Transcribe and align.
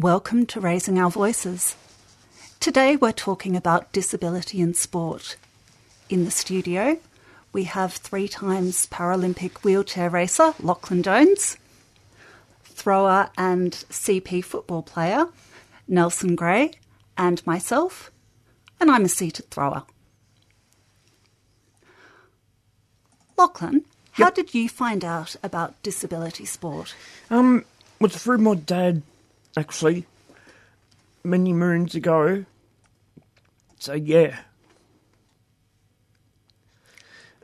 Welcome 0.00 0.46
to 0.46 0.60
Raising 0.60 0.98
Our 0.98 1.10
Voices. 1.10 1.76
Today 2.58 2.96
we're 2.96 3.12
talking 3.12 3.54
about 3.54 3.92
disability 3.92 4.62
in 4.62 4.72
sport. 4.72 5.36
In 6.08 6.24
the 6.24 6.30
studio, 6.30 6.98
we 7.52 7.64
have 7.64 7.92
three 7.92 8.26
times 8.26 8.86
Paralympic 8.86 9.62
wheelchair 9.62 10.08
racer 10.08 10.54
Lachlan 10.58 11.02
Jones, 11.02 11.58
thrower 12.64 13.28
and 13.36 13.72
CP 13.90 14.42
football 14.42 14.82
player 14.82 15.26
Nelson 15.86 16.34
Gray, 16.34 16.70
and 17.18 17.46
myself, 17.46 18.10
and 18.80 18.90
I'm 18.90 19.04
a 19.04 19.08
seated 19.08 19.50
thrower. 19.50 19.82
Lachlan, 23.36 23.84
how 24.12 24.28
Yep. 24.28 24.34
did 24.34 24.54
you 24.54 24.66
find 24.70 25.04
out 25.04 25.36
about 25.42 25.82
disability 25.82 26.46
sport? 26.46 26.94
Um, 27.28 27.66
was 28.00 28.16
through 28.16 28.38
my 28.38 28.54
dad, 28.54 29.02
actually, 29.56 30.06
many 31.24 31.52
moons 31.52 31.94
ago. 31.94 32.44
So 33.78 33.94
yeah. 33.94 34.40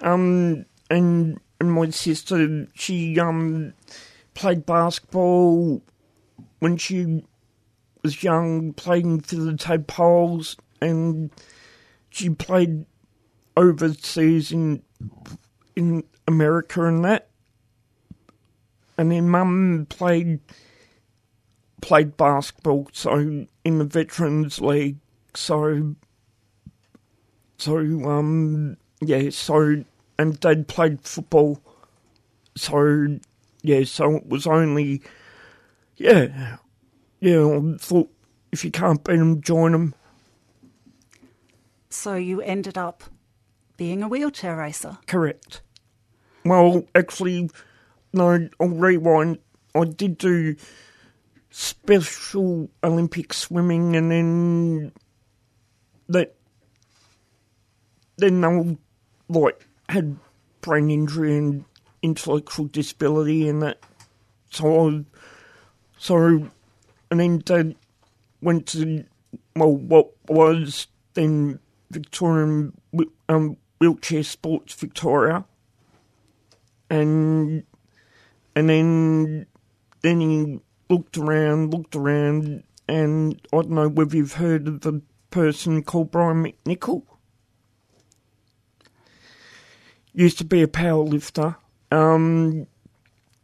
Um, 0.03 0.67
and 0.91 1.41
and 1.59 1.73
my 1.73 1.91
sister, 1.91 2.69
she 2.75 3.19
um 3.19 3.73
played 4.35 4.67
basketball 4.67 5.83
when 6.59 6.77
she 6.77 7.25
was 8.03 8.23
young, 8.23 8.73
playing 8.75 9.21
for 9.21 9.37
the 9.37 9.55
Tadpoles, 9.55 10.57
and 10.81 11.31
she 12.11 12.31
played 12.31 12.87
overseas 13.57 14.53
in 14.53 14.83
in 15.75 16.05
America 16.29 16.85
and 16.85 17.05
that. 17.05 17.29
And 18.99 19.11
then 19.11 19.29
mum 19.29 19.87
played 19.89 20.41
played 21.81 22.17
basketball, 22.17 22.89
so 22.93 23.47
in 23.65 23.79
the 23.79 23.85
Veterans 23.85 24.61
League. 24.61 24.99
So, 25.35 25.95
so 27.59 27.79
um, 27.79 28.77
yeah. 29.01 29.31
So 29.31 29.85
and 30.19 30.41
dad 30.41 30.69
played 30.69 31.01
football. 31.03 31.61
So 32.57 33.19
yeah. 33.63 33.85
So 33.85 34.17
it 34.17 34.27
was 34.27 34.47
only 34.47 35.03
yeah, 35.97 36.57
yeah. 37.21 37.45
I 37.45 37.77
thought 37.79 38.11
if 38.53 38.65
you 38.65 38.71
can't 38.71 39.03
beat 39.05 39.17
them, 39.17 39.41
join 39.41 39.73
them. 39.73 39.95
So 41.91 42.15
you 42.15 42.41
ended 42.43 42.77
up 42.77 43.05
being 43.77 44.03
a 44.03 44.09
wheelchair 44.09 44.57
racer. 44.57 44.99
Correct. 45.07 45.63
Well, 46.45 46.85
actually, 46.95 47.51
no, 48.13 48.49
I'll 48.61 48.69
rewind. 48.69 49.39
I 49.75 49.85
did 49.85 50.19
do 50.19 50.57
special 51.51 52.69
Olympic 52.83 53.33
swimming 53.33 53.97
and 53.97 54.11
then 54.11 54.93
that 56.09 56.35
then 58.19 58.45
I 58.45 58.77
like 59.29 59.67
had 59.89 60.17
brain 60.61 60.91
injury 60.91 61.37
and 61.37 61.65
intellectual 62.03 62.67
disability 62.67 63.49
and 63.49 63.63
that. 63.63 63.79
So 64.51 64.89
I, 64.89 65.05
so 65.99 66.49
and 67.11 67.21
then 67.21 67.39
dad 67.39 67.75
went 68.41 68.67
to 68.69 69.05
well 69.55 69.77
what 69.77 70.11
was 70.29 70.87
then 71.15 71.59
Victorian 71.91 72.73
um, 73.29 73.57
wheelchair 73.79 74.23
sports 74.23 74.75
Victoria. 74.75 75.45
And 76.89 77.65
and 78.55 78.71
then 78.71 79.47
then 80.03 80.21
he 80.21 80.61
looked 80.89 81.17
around, 81.17 81.73
looked 81.73 81.97
around, 81.97 82.63
and 82.89 83.41
I 83.53 83.57
don't 83.57 83.71
know 83.71 83.89
whether 83.89 84.17
you've 84.17 84.35
heard 84.35 84.69
of 84.69 84.81
the 84.81 85.03
person 85.31 85.83
called 85.83 86.11
Brian 86.11 86.45
McNicholl. 86.45 87.03
Used 90.13 90.39
to 90.39 90.45
be 90.45 90.63
a 90.63 90.69
power 90.69 91.03
lifter. 91.03 91.57
Um, 91.91 92.67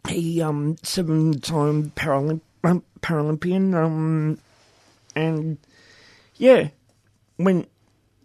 he 0.09 0.41
um 0.41 0.77
seven 0.83 1.41
time 1.41 1.91
Paralymp- 1.91 2.41
um, 2.65 2.83
Paralympian. 3.01 3.75
Um, 3.75 4.39
and 5.15 5.59
yeah, 6.37 6.69
when 7.37 7.67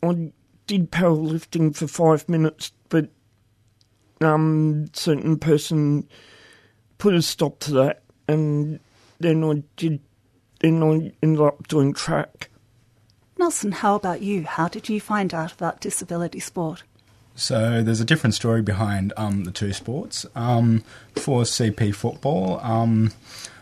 I 0.02 0.32
did 0.66 0.92
powerlifting 0.92 1.76
for 1.76 1.88
five 1.88 2.30
minutes, 2.30 2.72
but 2.90 3.10
um, 4.22 4.88
certain 4.94 5.38
person 5.38 6.08
put 6.98 7.14
a 7.14 7.22
stop 7.22 7.60
to 7.60 7.72
that, 7.74 8.04
and 8.28 8.80
then 9.20 9.44
I 9.44 9.64
did. 9.76 10.00
Then 10.60 10.82
I 10.82 11.14
ended 11.22 11.42
up 11.42 11.68
doing 11.68 11.94
track. 11.94 12.50
Nelson, 13.38 13.72
how 13.72 13.96
about 13.96 14.22
you? 14.22 14.44
How 14.44 14.68
did 14.68 14.90
you 14.90 15.00
find 15.00 15.34
out 15.34 15.54
about 15.54 15.80
disability 15.82 16.40
sport? 16.40 16.84
So 17.36 17.84
there's 17.84 18.02
a 18.02 18.06
different 18.06 18.34
story 18.34 18.64
behind 18.64 19.14
um, 19.16 19.44
the 19.44 19.52
two 19.52 19.72
sports. 19.72 20.26
Um, 20.36 20.84
for 21.16 21.44
CP 21.44 21.94
football, 21.94 22.60
um, 22.62 23.14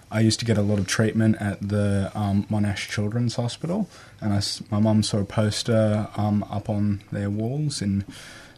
I 0.09 0.21
used 0.21 0.39
to 0.39 0.45
get 0.45 0.57
a 0.57 0.61
lot 0.61 0.79
of 0.79 0.87
treatment 0.87 1.35
at 1.41 1.59
the 1.59 2.09
um, 2.15 2.45
Monash 2.49 2.89
Children's 2.89 3.35
Hospital, 3.35 3.89
and 4.21 4.33
I 4.33 4.37
s 4.37 4.63
my 4.71 4.79
mum 4.79 5.03
saw 5.03 5.19
a 5.19 5.25
poster 5.25 6.07
um, 6.15 6.45
up 6.49 6.69
on 6.69 7.01
their 7.11 7.29
walls 7.29 7.81
in 7.81 8.05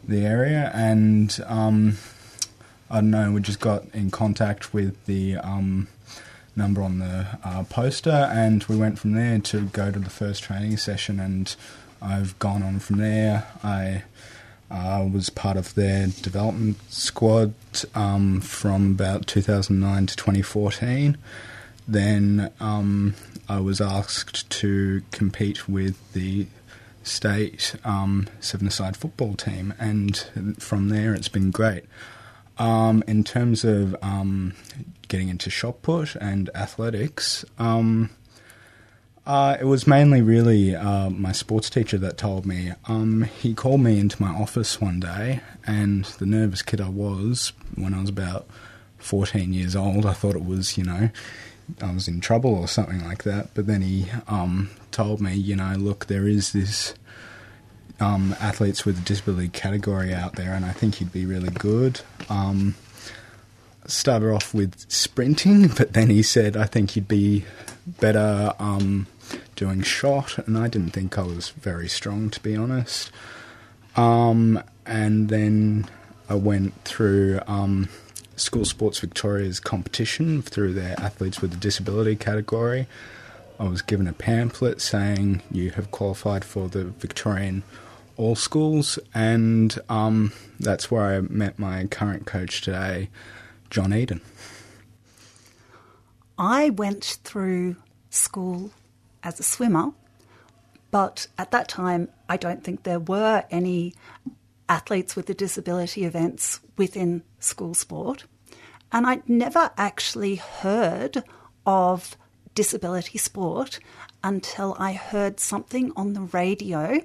the 0.07 0.23
area, 0.23 0.71
and 0.75 1.35
um, 1.47 1.97
I 2.91 2.95
don't 2.95 3.09
know, 3.09 3.31
we 3.31 3.41
just 3.41 3.59
got 3.59 3.85
in 3.95 4.11
contact 4.11 4.71
with 4.71 5.03
the 5.07 5.37
um, 5.37 5.87
number 6.57 6.81
on 6.81 7.00
the 7.00 7.28
uh, 7.44 7.63
poster, 7.63 8.29
and 8.31 8.63
we 8.66 8.75
went 8.75 9.00
from 9.00 9.13
there 9.13 9.40
to 9.40 9.68
go 9.68 9.91
to 9.91 10.00
the 10.00 10.09
first 10.09 10.44
training 10.44 10.78
session, 10.78 11.19
and 11.19 11.56
I've 12.01 12.38
gone 12.40 12.63
on 12.63 12.79
from 12.79 12.97
there. 12.97 13.47
I 13.63 14.03
uh, 14.69 15.07
was 15.12 15.29
part 15.29 15.57
of 15.57 15.73
their 15.75 16.07
development 16.07 16.78
squad 16.91 17.53
um, 17.95 18.41
from 18.41 18.91
about 18.91 19.28
2009 19.28 20.07
to 20.07 20.16
2014. 20.16 21.18
Then 21.88 22.51
um, 22.59 23.16
I 23.47 23.59
was 23.62 23.79
asked 23.79 24.50
to 24.50 25.03
compete 25.12 25.69
with 25.69 26.13
the 26.13 26.47
state 27.03 27.75
um, 27.85 28.28
seven-a-side 28.41 28.97
football 28.97 29.35
team, 29.35 29.74
and 29.79 30.56
from 30.59 30.89
there 30.89 31.13
it's 31.13 31.29
been 31.29 31.51
great. 31.51 31.85
Um, 32.59 33.03
in 33.07 33.23
terms 33.23 33.63
of 33.63 33.95
um, 34.01 34.53
getting 35.07 35.29
into 35.29 35.50
shot 35.50 35.81
put 35.81 36.16
and 36.16 36.50
athletics, 36.56 37.45
um, 37.59 38.09
uh, 39.25 39.57
it 39.59 39.66
was 39.66 39.85
mainly 39.85 40.22
really 40.22 40.75
uh, 40.75 41.09
my 41.09 41.34
sports 41.34 41.69
teacher 41.69 41.97
that 41.97 42.18
told 42.18 42.45
me. 42.45 42.72
Um, 42.88 43.23
he 43.23 43.53
called 43.53 43.81
me 43.81 44.00
into 44.00 44.22
my 44.22 44.29
office 44.29 44.79
one 44.79 45.00
day, 45.00 45.41
and 45.66 46.06
the 46.06 46.25
nervous 46.25 46.62
kid 46.62 46.81
I 46.81 46.90
was 46.90 47.51
when 47.75 47.94
I 47.94 48.01
was 48.01 48.09
about 48.09 48.47
14 48.97 49.53
years 49.53 49.75
old, 49.75 50.06
I 50.06 50.13
thought 50.13 50.35
it 50.35 50.45
was, 50.45 50.78
you 50.78 50.84
know, 50.84 51.09
I 51.81 51.94
was 51.94 52.07
in 52.07 52.19
trouble 52.19 52.56
or 52.56 52.68
something 52.68 53.03
like 53.03 53.24
that. 53.24 53.53
But 53.53 53.68
then 53.68 53.81
he 53.81 54.07
um, 54.28 54.69
told 54.91 55.22
me, 55.22 55.35
you 55.35 55.56
know, 55.56 55.75
look, 55.78 56.07
there 56.07 56.28
is 56.28 56.53
this 56.53 56.94
um, 57.99 58.35
athletes 58.39 58.85
with 58.85 58.99
a 58.99 59.01
disability 59.01 59.49
category 59.49 60.13
out 60.13 60.35
there, 60.35 60.53
and 60.53 60.65
I 60.65 60.71
think 60.71 60.95
he'd 60.95 61.11
be 61.11 61.25
really 61.25 61.49
good. 61.49 62.01
Um, 62.29 62.75
started 63.85 64.31
off 64.31 64.53
with 64.53 64.89
sprinting, 64.91 65.67
but 65.77 65.93
then 65.93 66.09
he 66.09 66.21
said, 66.21 66.55
I 66.55 66.65
think 66.65 66.91
he'd 66.91 67.07
be 67.07 67.45
better 67.87 68.53
um, 68.59 69.07
doing 69.55 69.81
shot, 69.81 70.37
and 70.39 70.57
I 70.57 70.67
didn't 70.67 70.91
think 70.91 71.17
I 71.17 71.23
was 71.23 71.49
very 71.49 71.87
strong, 71.87 72.29
to 72.29 72.39
be 72.41 72.55
honest. 72.55 73.11
Um, 73.95 74.61
and 74.85 75.29
then 75.29 75.89
I 76.29 76.35
went 76.35 76.75
through 76.83 77.39
um, 77.47 77.89
School 78.35 78.65
Sports 78.65 78.99
Victoria's 78.99 79.59
competition 79.59 80.41
through 80.41 80.73
their 80.73 80.99
athletes 80.99 81.41
with 81.41 81.53
a 81.53 81.57
disability 81.57 82.15
category. 82.15 82.87
I 83.59 83.67
was 83.67 83.81
given 83.81 84.07
a 84.07 84.13
pamphlet 84.13 84.81
saying 84.81 85.41
you 85.51 85.71
have 85.71 85.89
qualified 85.89 86.45
for 86.45 86.69
the 86.69 86.85
Victorian 86.85 87.63
All 88.17 88.35
Schools, 88.35 88.99
and 89.13 89.77
um, 89.89 90.33
that's 90.59 90.91
where 90.91 91.05
I 91.05 91.21
met 91.21 91.59
my 91.59 91.85
current 91.85 92.25
coach 92.25 92.61
today, 92.61 93.09
John 93.69 93.93
Eden. 93.93 94.21
I 96.37 96.71
went 96.71 97.19
through 97.23 97.77
school 98.09 98.71
as 99.23 99.39
a 99.39 99.43
swimmer, 99.43 99.91
but 100.91 101.27
at 101.37 101.51
that 101.51 101.67
time, 101.67 102.09
I 102.27 102.37
don't 102.37 102.63
think 102.63 102.83
there 102.83 102.99
were 102.99 103.43
any 103.49 103.93
athletes 104.69 105.15
with 105.15 105.29
a 105.29 105.33
disability 105.33 106.03
events 106.03 106.59
within 106.77 107.23
school 107.39 107.73
sport. 107.73 108.25
And 108.91 109.05
I'd 109.05 109.27
never 109.27 109.71
actually 109.77 110.35
heard 110.35 111.23
of 111.65 112.17
disability 112.55 113.17
sport 113.17 113.79
until 114.23 114.75
I 114.79 114.93
heard 114.93 115.39
something 115.39 115.91
on 115.95 116.13
the 116.13 116.21
radio 116.21 117.01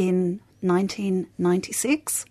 in 0.00 0.40
1996 0.62 2.24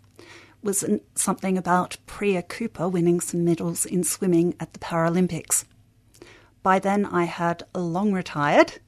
was 0.64 0.84
something 1.14 1.56
about 1.56 1.98
Priya 2.08 2.42
Cooper 2.42 2.90
winning 2.90 3.20
some 3.20 3.46
medals 3.46 3.86
in 3.86 4.04
swimming 4.04 4.56
at 4.60 4.74
the 4.74 4.80
Paralympics. 4.80 5.66
by 6.64 6.80
then 6.80 7.06
I 7.06 7.26
had 7.26 7.62
long 7.76 8.12
retired 8.12 8.80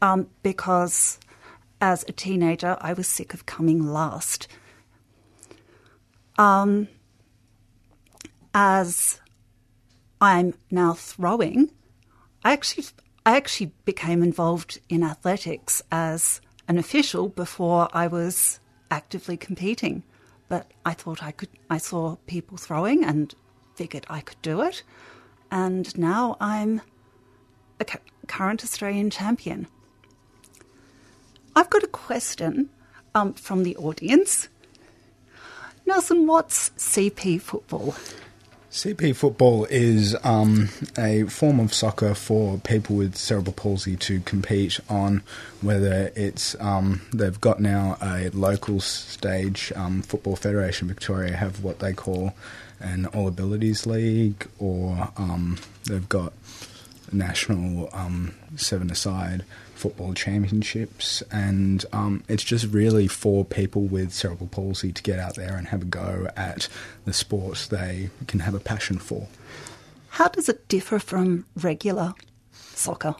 um, 0.00 0.28
because 0.42 1.20
as 1.78 2.06
a 2.08 2.12
teenager 2.12 2.78
I 2.80 2.94
was 2.94 3.06
sick 3.06 3.34
of 3.34 3.44
coming 3.44 3.86
last. 3.86 4.48
Um, 6.38 6.88
as 8.54 9.20
I'm 10.22 10.54
now 10.70 10.94
throwing, 10.94 11.70
I 12.42 12.52
actually 12.52 12.86
I 13.26 13.36
actually 13.36 13.72
became 13.84 14.22
involved 14.22 14.80
in 14.88 15.02
athletics 15.02 15.82
as 15.92 16.40
an 16.68 16.78
official 16.78 17.28
before 17.28 17.88
I 17.92 18.06
was 18.06 18.60
actively 18.90 19.36
competing. 19.36 20.02
But 20.48 20.70
I 20.84 20.92
thought 20.92 21.22
I 21.22 21.32
could 21.32 21.48
I 21.70 21.78
saw 21.78 22.16
people 22.26 22.56
throwing 22.56 23.04
and 23.04 23.34
figured 23.74 24.06
I 24.08 24.20
could 24.20 24.40
do 24.42 24.60
it. 24.62 24.82
And 25.50 25.96
now 25.98 26.36
I'm 26.40 26.80
a 27.80 27.86
current 28.26 28.62
Australian 28.62 29.10
champion. 29.10 29.66
I've 31.56 31.70
got 31.70 31.82
a 31.82 31.88
question 31.88 32.70
um, 33.14 33.34
from 33.34 33.62
the 33.62 33.76
audience. 33.76 34.48
Nelson, 35.86 36.26
what's 36.26 36.70
CP 36.70 37.40
football? 37.40 37.94
CP 38.74 39.14
football 39.14 39.66
is 39.66 40.16
um, 40.24 40.68
a 40.98 41.22
form 41.26 41.60
of 41.60 41.72
soccer 41.72 42.12
for 42.12 42.58
people 42.58 42.96
with 42.96 43.14
cerebral 43.14 43.52
palsy 43.52 43.94
to 43.94 44.18
compete 44.22 44.80
on, 44.88 45.22
whether 45.60 46.10
it's 46.16 46.56
um, 46.60 47.00
they've 47.14 47.40
got 47.40 47.60
now 47.60 47.96
a 48.02 48.30
local 48.30 48.80
stage. 48.80 49.72
Um, 49.76 50.02
Football 50.02 50.34
Federation 50.34 50.88
Victoria 50.88 51.36
have 51.36 51.62
what 51.62 51.78
they 51.78 51.92
call 51.92 52.34
an 52.80 53.06
All 53.06 53.28
Abilities 53.28 53.86
League, 53.86 54.44
or 54.58 55.08
um, 55.18 55.56
they've 55.84 56.08
got 56.08 56.32
national 57.12 57.90
um, 57.92 58.34
seven-a-side 58.56 59.44
football 59.74 60.14
championships, 60.14 61.22
and 61.30 61.84
um, 61.92 62.22
it's 62.28 62.44
just 62.44 62.66
really 62.66 63.06
for 63.06 63.44
people 63.44 63.82
with 63.82 64.12
cerebral 64.12 64.48
palsy 64.48 64.92
to 64.92 65.02
get 65.02 65.18
out 65.18 65.34
there 65.34 65.56
and 65.56 65.68
have 65.68 65.82
a 65.82 65.86
go 65.86 66.28
at 66.36 66.68
the 67.04 67.12
sports 67.12 67.66
they 67.66 68.10
can 68.26 68.40
have 68.40 68.54
a 68.54 68.60
passion 68.60 68.98
for. 68.98 69.28
How 70.10 70.28
does 70.28 70.48
it 70.48 70.68
differ 70.68 70.98
from 70.98 71.44
regular 71.56 72.14
soccer? 72.52 73.16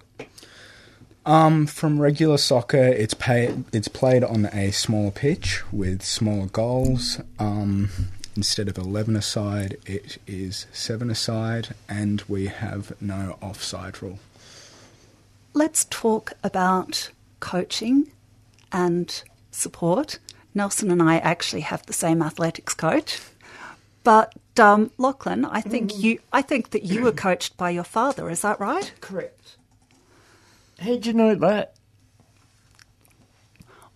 Um, 1.26 1.66
from 1.66 2.00
regular 2.00 2.36
soccer, 2.36 2.84
it's 2.84 3.14
pay, 3.14 3.54
it's 3.72 3.88
played 3.88 4.22
on 4.22 4.46
a 4.46 4.70
smaller 4.70 5.10
pitch 5.10 5.62
with 5.72 6.02
smaller 6.02 6.46
goals. 6.46 7.20
Um, 7.38 7.88
instead 8.36 8.68
of 8.68 8.78
11 8.78 9.16
aside, 9.16 9.76
it 9.86 10.18
is 10.26 10.66
7 10.72 11.10
aside, 11.10 11.74
and 11.88 12.22
we 12.28 12.46
have 12.46 13.00
no 13.00 13.38
offside 13.40 14.02
rule 14.02 14.18
let's 15.54 15.86
talk 15.86 16.32
about 16.42 17.10
coaching 17.40 18.10
and 18.72 19.22
support. 19.50 20.18
Nelson 20.54 20.90
and 20.90 21.02
I 21.02 21.18
actually 21.18 21.62
have 21.62 21.86
the 21.86 21.92
same 21.92 22.20
athletics 22.20 22.74
coach, 22.74 23.20
but 24.02 24.34
um, 24.58 24.90
Lachlan, 24.98 25.44
I 25.44 25.60
think 25.60 25.92
mm. 25.92 26.02
you, 26.02 26.18
I 26.32 26.42
think 26.42 26.70
that 26.70 26.84
you 26.84 27.02
were 27.02 27.12
coached 27.12 27.56
by 27.56 27.70
your 27.70 27.84
father. 27.84 28.28
Is 28.28 28.42
that 28.42 28.60
right? 28.60 28.92
Correct. 29.00 29.56
How'd 30.78 31.06
you 31.06 31.12
know 31.12 31.34
that? 31.36 31.74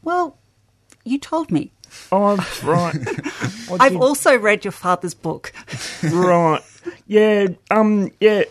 Well, 0.02 0.38
you 1.04 1.18
told 1.18 1.50
me. 1.50 1.72
Oh, 2.10 2.36
right. 2.62 2.96
I've 3.80 3.96
also 3.96 4.38
read 4.38 4.64
your 4.64 4.72
father's 4.72 5.14
book. 5.14 5.52
right. 6.02 6.62
Yeah. 7.06 7.48
Um. 7.70 8.10
Yeah. 8.20 8.44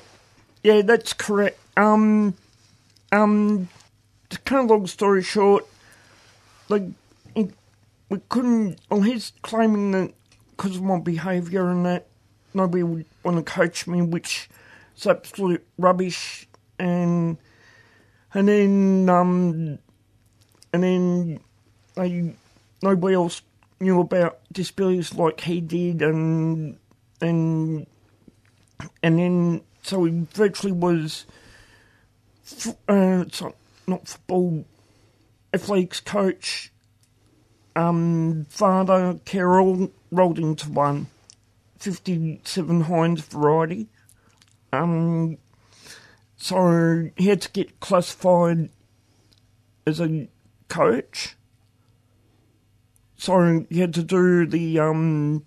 Yeah. 0.64 0.82
That's 0.82 1.14
correct. 1.14 1.60
Um. 1.78 2.36
Um, 3.12 3.70
to 4.30 4.40
kind 4.40 4.66
of 4.66 4.70
long 4.70 4.88
story 4.88 5.24
short, 5.24 5.66
like 6.70 6.84
we 8.10 8.22
couldn't. 8.30 8.80
Well, 8.90 9.02
he's 9.02 9.34
claiming 9.42 9.92
that 9.92 10.14
because 10.52 10.78
of 10.78 10.84
my 10.84 11.00
behaviour 11.00 11.70
and 11.70 11.86
that 11.86 12.08
nobody 12.54 12.84
would 12.84 13.06
want 13.24 13.38
to 13.38 13.44
coach 13.44 13.88
me, 13.88 14.02
which 14.02 14.50
is 14.98 15.08
absolute 15.08 15.66
rubbish. 15.78 16.48
And 16.80 17.38
and 18.34 18.48
then 18.48 19.10
um 19.10 19.80
and 20.74 20.84
then 20.84 21.40
they 21.96 22.34
nobody 22.82 23.16
else 23.16 23.42
knew 23.80 24.00
about 24.00 24.40
disabilities 24.52 25.14
like 25.14 25.42
he 25.42 25.62
did, 25.62 26.02
and 26.02 26.78
and 27.22 27.88
and 29.02 29.20
then 29.20 29.62
so 29.84 30.04
he 30.04 30.26
virtually 30.34 30.72
was 30.72 31.26
uh, 32.88 33.24
not 33.88 34.08
football, 34.08 34.66
athletics 35.54 36.00
coach, 36.00 36.72
um, 37.78 38.48
father 38.50 39.20
Carol 39.24 39.92
rolled 40.12 40.40
into 40.40 40.70
one, 40.70 41.08
57 41.78 42.82
Heinz 42.82 43.22
variety. 43.22 43.88
Um, 44.74 45.38
so 46.38 47.10
he 47.16 47.28
had 47.28 47.42
to 47.42 47.52
get 47.52 47.80
classified 47.80 48.70
as 49.86 50.02
a 50.02 50.28
coach. 50.70 51.36
So 53.28 53.66
he 53.70 53.82
had 53.82 53.94
to 53.96 54.04
do 54.04 54.46
the 54.46 54.80
um, 54.80 55.46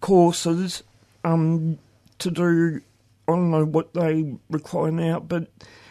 courses 0.00 0.82
um, 1.22 1.78
to 2.18 2.30
do, 2.30 2.80
I 3.28 3.32
don't 3.32 3.50
know 3.50 3.66
what 3.66 3.92
they 3.92 4.38
require 4.48 4.90
now, 4.90 5.20
but 5.20 5.48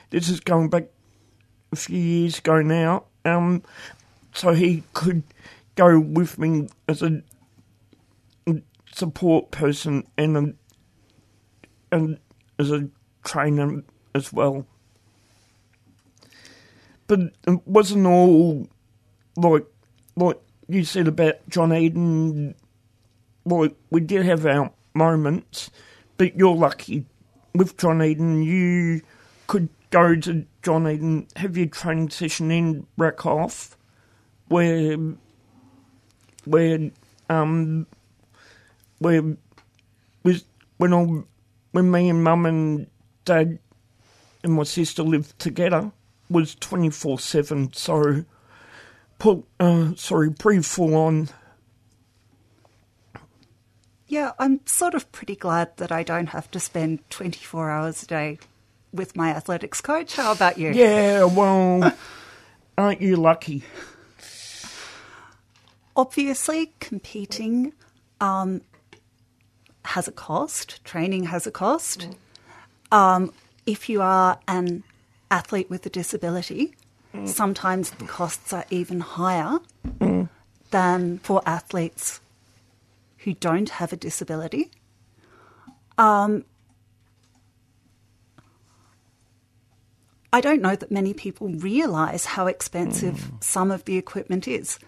this 0.10 0.28
is 0.28 0.40
going 0.40 0.70
back 0.70 0.86
a 1.72 1.76
few 1.76 2.00
years 2.00 2.40
ago 2.40 2.64
now. 2.64 3.04
Um, 3.26 3.62
so 4.34 4.54
he 4.54 4.82
could 4.94 5.22
go 5.76 6.00
with 6.00 6.40
me 6.40 6.68
as 6.88 7.04
a 7.04 7.22
support 8.92 9.52
person 9.52 10.08
and 10.18 10.36
a, 10.36 11.96
and 11.96 12.18
as 12.58 12.72
a 12.72 12.90
trainer 13.24 13.84
as 14.16 14.34
well. 14.34 14.66
But 17.06 17.20
it 17.48 17.68
wasn't 17.68 18.08
all 18.08 18.68
like 19.38 19.68
like 20.16 20.40
you 20.74 20.84
said 20.84 21.08
about 21.08 21.48
John 21.50 21.74
Eden. 21.74 22.56
Like 23.46 23.76
we 23.90 24.02
did 24.02 24.26
have 24.26 24.46
our 24.46 24.72
moments, 24.94 25.70
but 26.18 26.36
you're 26.36 26.56
lucky 26.56 27.06
with 27.54 27.78
John 27.78 28.02
Eden. 28.02 28.44
You 28.44 29.02
could 29.48 29.70
go 29.92 30.16
to 30.16 30.46
John 30.62 30.88
Eden, 30.88 31.28
have 31.36 31.58
your 31.58 31.68
training 31.68 32.10
session 32.10 32.52
in 32.52 32.88
Rackhoff, 32.98 33.76
where 34.48 34.98
where 36.46 36.92
um 37.30 37.88
where 39.00 39.38
was 40.24 40.46
when 40.78 40.94
I 40.94 41.24
when 41.72 41.92
me 41.92 42.10
and 42.10 42.24
mum 42.24 42.46
and 42.46 42.88
dad 43.26 43.60
and 44.44 44.54
my 44.54 44.64
sister 44.64 45.04
lived 45.04 45.38
together 45.40 45.92
was 46.30 46.56
twenty 46.56 46.90
four 46.90 47.20
seven. 47.20 47.72
So, 47.74 48.26
put 49.24 49.46
uh, 49.58 49.96
sorry, 49.96 50.32
pretty 50.32 50.62
full 50.62 50.94
on. 50.96 51.30
Yeah, 54.06 54.34
I'm 54.38 54.60
sort 54.66 54.96
of 54.96 55.10
pretty 55.14 55.38
glad 55.38 55.78
that 55.78 55.94
I 55.94 56.04
don't 56.04 56.28
have 56.28 56.52
to 56.52 56.60
spend 56.60 57.10
twenty 57.10 57.40
four 57.40 57.70
hours 57.70 58.04
a 58.04 58.06
day 58.06 58.38
with 58.92 59.16
my 59.16 59.30
athletics 59.30 59.80
coach. 59.80 60.18
How 60.18 60.34
about 60.34 60.58
you? 60.58 60.72
Yeah, 60.74 61.24
well, 61.24 61.94
aren't 62.78 63.02
you 63.02 63.16
lucky? 63.16 63.64
Obviously, 65.96 66.74
competing 66.82 67.72
um, 68.20 68.60
has 69.86 70.06
a 70.06 70.12
cost. 70.12 70.84
Training 70.84 71.24
has 71.26 71.48
a 71.48 71.52
cost. 71.52 72.10
Mm. 72.92 72.98
Um, 72.98 73.34
if 73.66 73.88
you 73.88 74.02
are 74.02 74.38
an 74.50 74.84
athlete 75.32 75.70
with 75.70 75.86
a 75.86 75.90
disability, 75.90 76.76
mm. 77.14 77.28
sometimes 77.28 77.92
the 77.92 78.06
costs 78.06 78.54
are 78.54 78.66
even 78.70 79.00
higher 79.00 79.60
mm. 80.00 80.30
than 80.72 81.20
for 81.20 81.42
athletes 81.46 82.20
who 83.20 83.34
don't 83.34 83.70
have 83.70 83.94
a 83.94 83.96
disability. 83.96 84.70
Um, 85.98 86.46
I 90.34 90.42
don't 90.42 90.62
know 90.62 90.76
that 90.76 90.92
many 90.92 91.14
people 91.14 91.48
realise 91.50 92.26
how 92.26 92.48
expensive 92.48 93.16
mm. 93.16 93.44
some 93.44 93.70
of 93.70 93.86
the 93.86 93.98
equipment 93.98 94.48
is. 94.48 94.80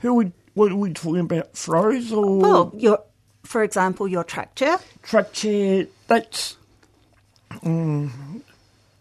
Who 0.00 0.14
would 0.14 0.32
what 0.54 0.72
are 0.72 0.76
we 0.76 0.92
talking 0.92 1.20
about? 1.20 1.52
Throws 1.52 2.12
or 2.12 2.38
well, 2.38 2.72
your 2.76 3.02
for 3.42 3.62
example, 3.62 4.08
your 4.08 4.24
track 4.24 4.54
chair. 4.54 4.78
Track 5.02 5.32
chair. 5.32 5.86
That's 6.06 6.56
um, 7.62 8.42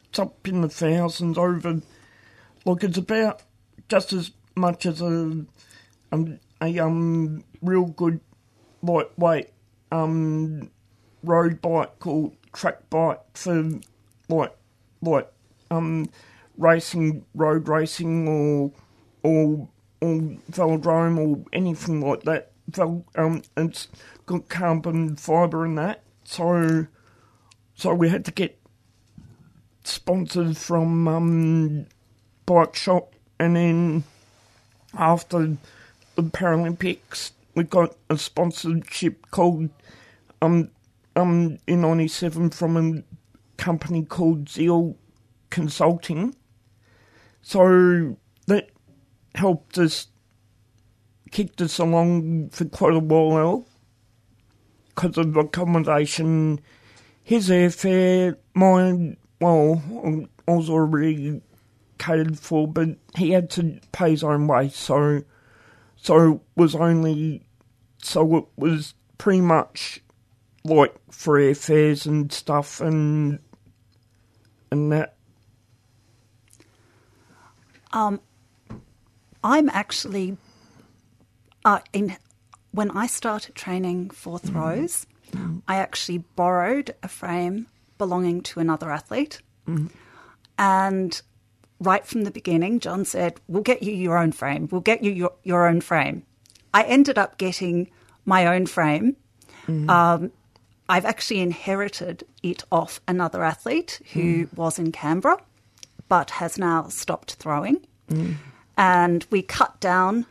it's 0.09 0.19
up 0.19 0.47
in 0.47 0.61
the 0.61 0.69
thousands 0.69 1.37
over. 1.37 1.81
Look, 2.65 2.83
it's 2.83 2.97
about 2.97 3.43
just 3.87 4.11
as 4.11 4.31
much 4.55 4.85
as 4.85 5.01
a 5.01 5.45
um, 6.11 6.39
a 6.61 6.79
um 6.79 7.43
real 7.61 7.85
good 7.85 8.19
lightweight 8.81 9.51
um 9.91 10.69
road 11.23 11.61
bike 11.61 12.05
or 12.05 12.31
track 12.53 12.89
bike 12.89 13.21
for 13.33 13.69
like 14.29 14.55
like 15.01 15.31
um 15.69 16.09
racing, 16.57 17.25
road 17.33 17.67
racing, 17.67 18.27
or 18.27 18.71
or 19.23 19.67
or 20.01 20.15
velodrome 20.51 21.17
or 21.17 21.45
anything 21.53 22.01
like 22.01 22.23
that. 22.23 22.51
Vel, 22.67 23.05
um, 23.15 23.43
it's 23.55 23.87
got 24.25 24.49
carbon 24.49 25.15
fibre 25.15 25.65
in 25.65 25.75
that, 25.75 26.01
so 26.23 26.87
so 27.75 27.93
we 27.93 28.09
had 28.09 28.25
to 28.25 28.31
get 28.31 28.59
sponsors 29.83 30.63
from 30.63 31.07
um, 31.07 31.85
bike 32.45 32.75
shop, 32.75 33.13
and 33.39 33.55
then 33.55 34.03
after 34.93 35.57
the 36.15 36.23
Paralympics, 36.23 37.31
we 37.55 37.63
got 37.63 37.95
a 38.09 38.17
sponsorship 38.17 39.29
called 39.31 39.69
um 40.41 40.69
um 41.15 41.57
in 41.67 41.81
'97 41.81 42.49
from 42.51 42.77
a 42.77 43.03
company 43.61 44.03
called 44.03 44.49
Zeal 44.49 44.95
Consulting. 45.49 46.35
So 47.41 48.17
that 48.47 48.69
helped 49.35 49.77
us, 49.77 50.07
kicked 51.31 51.61
us 51.61 51.77
along 51.77 52.49
for 52.49 52.65
quite 52.65 52.93
a 52.93 52.99
while 52.99 53.67
because 54.95 55.17
of 55.17 55.35
accommodation, 55.35 56.59
his 57.21 57.49
airfare, 57.49 58.37
mine, 58.53 59.17
well, 59.41 59.83
I 60.47 60.51
was 60.51 60.69
already 60.69 61.41
catered 61.97 62.37
for, 62.39 62.67
but 62.67 62.89
he 63.15 63.31
had 63.31 63.49
to 63.51 63.79
pay 63.91 64.11
his 64.11 64.23
own 64.23 64.47
way, 64.47 64.69
so 64.69 65.23
so 65.95 66.33
it 66.33 66.39
was 66.55 66.75
only 66.75 67.45
so 67.97 68.37
it 68.37 68.45
was 68.57 68.93
pretty 69.17 69.41
much 69.41 70.01
like 70.63 70.95
free 71.11 71.51
airfares 71.51 72.05
and 72.05 72.31
stuff 72.31 72.81
and 72.81 73.39
and 74.71 74.91
that. 74.91 75.15
Um, 77.93 78.19
I'm 79.43 79.69
actually 79.69 80.37
uh, 81.63 81.79
in 81.93 82.17
when 82.71 82.91
I 82.91 83.07
started 83.07 83.55
training 83.55 84.09
for 84.09 84.37
throws. 84.37 85.07
I 85.67 85.77
actually 85.77 86.19
borrowed 86.19 86.93
a 87.01 87.07
frame 87.07 87.67
belonging 87.97 88.41
to 88.41 88.59
another 88.59 88.91
athlete, 88.91 89.41
and 90.57 91.21
right 91.79 92.05
from 92.05 92.23
the 92.23 92.31
beginning, 92.31 92.79
John 92.79 93.05
said, 93.05 93.39
"We'll 93.47 93.63
get 93.63 93.83
you 93.83 93.93
your 93.93 94.17
own 94.17 94.31
frame. 94.31 94.67
We'll 94.71 94.81
get 94.81 95.03
you 95.03 95.11
your, 95.11 95.33
your 95.43 95.67
own 95.67 95.81
frame." 95.81 96.23
I 96.73 96.83
ended 96.83 97.17
up 97.17 97.37
getting 97.37 97.89
my 98.25 98.47
own 98.47 98.65
frame. 98.65 99.15
Um, 99.89 100.31
I've 100.87 101.05
actually 101.05 101.39
inherited 101.39 102.23
it 102.43 102.63
off 102.71 103.01
another 103.07 103.43
athlete 103.43 104.01
who 104.13 104.47
was 104.55 104.77
in 104.77 104.91
Canberra, 104.91 105.37
but 106.07 106.31
has 106.31 106.57
now 106.57 106.87
stopped 106.89 107.35
throwing. 107.35 107.85
And 108.77 109.25
we 109.31 109.41
cut 109.41 109.79
down 109.79 110.25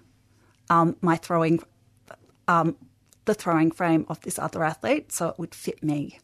um, 0.70 0.96
my 1.00 1.16
throwing, 1.16 1.60
um, 2.46 2.76
the 3.24 3.34
throwing 3.34 3.70
frame 3.70 4.06
of 4.08 4.20
this 4.20 4.38
other 4.38 4.62
athlete 4.62 5.10
so 5.10 5.28
it 5.28 5.38
would 5.38 5.54
fit 5.54 5.82
me. 5.82 6.20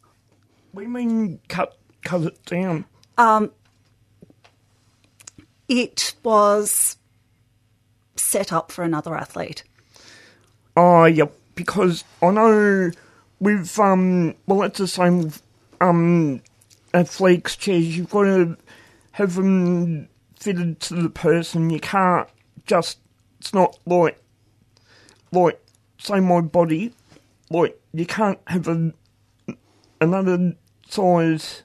We 0.72 0.86
mean 0.86 1.40
cut 1.48 1.76
cut 2.04 2.22
it 2.22 2.44
down. 2.44 2.84
It 5.70 6.16
was 6.24 6.96
set 8.16 8.52
up 8.52 8.72
for 8.72 8.82
another 8.82 9.14
athlete. 9.14 9.62
Oh, 10.76 11.04
yeah, 11.04 11.26
because 11.54 12.02
I 12.20 12.32
know 12.32 12.90
with, 13.38 13.78
um, 13.78 14.34
well, 14.48 14.64
it's 14.64 14.80
the 14.80 14.88
same 14.88 15.22
with, 15.22 15.42
um, 15.80 16.42
athletes 16.92 17.54
chairs. 17.54 17.96
You've 17.96 18.10
got 18.10 18.24
to 18.24 18.56
have 19.12 19.36
them 19.36 20.08
fitted 20.40 20.80
to 20.80 20.94
the 20.96 21.08
person. 21.08 21.70
You 21.70 21.78
can't 21.78 22.28
just, 22.66 22.98
it's 23.38 23.54
not 23.54 23.78
like, 23.86 24.20
like, 25.30 25.64
say 25.98 26.18
my 26.18 26.40
body, 26.40 26.94
like, 27.48 27.80
you 27.92 28.06
can't 28.06 28.40
have 28.48 28.66
a, 28.66 28.92
another 30.00 30.56
size, 30.88 31.62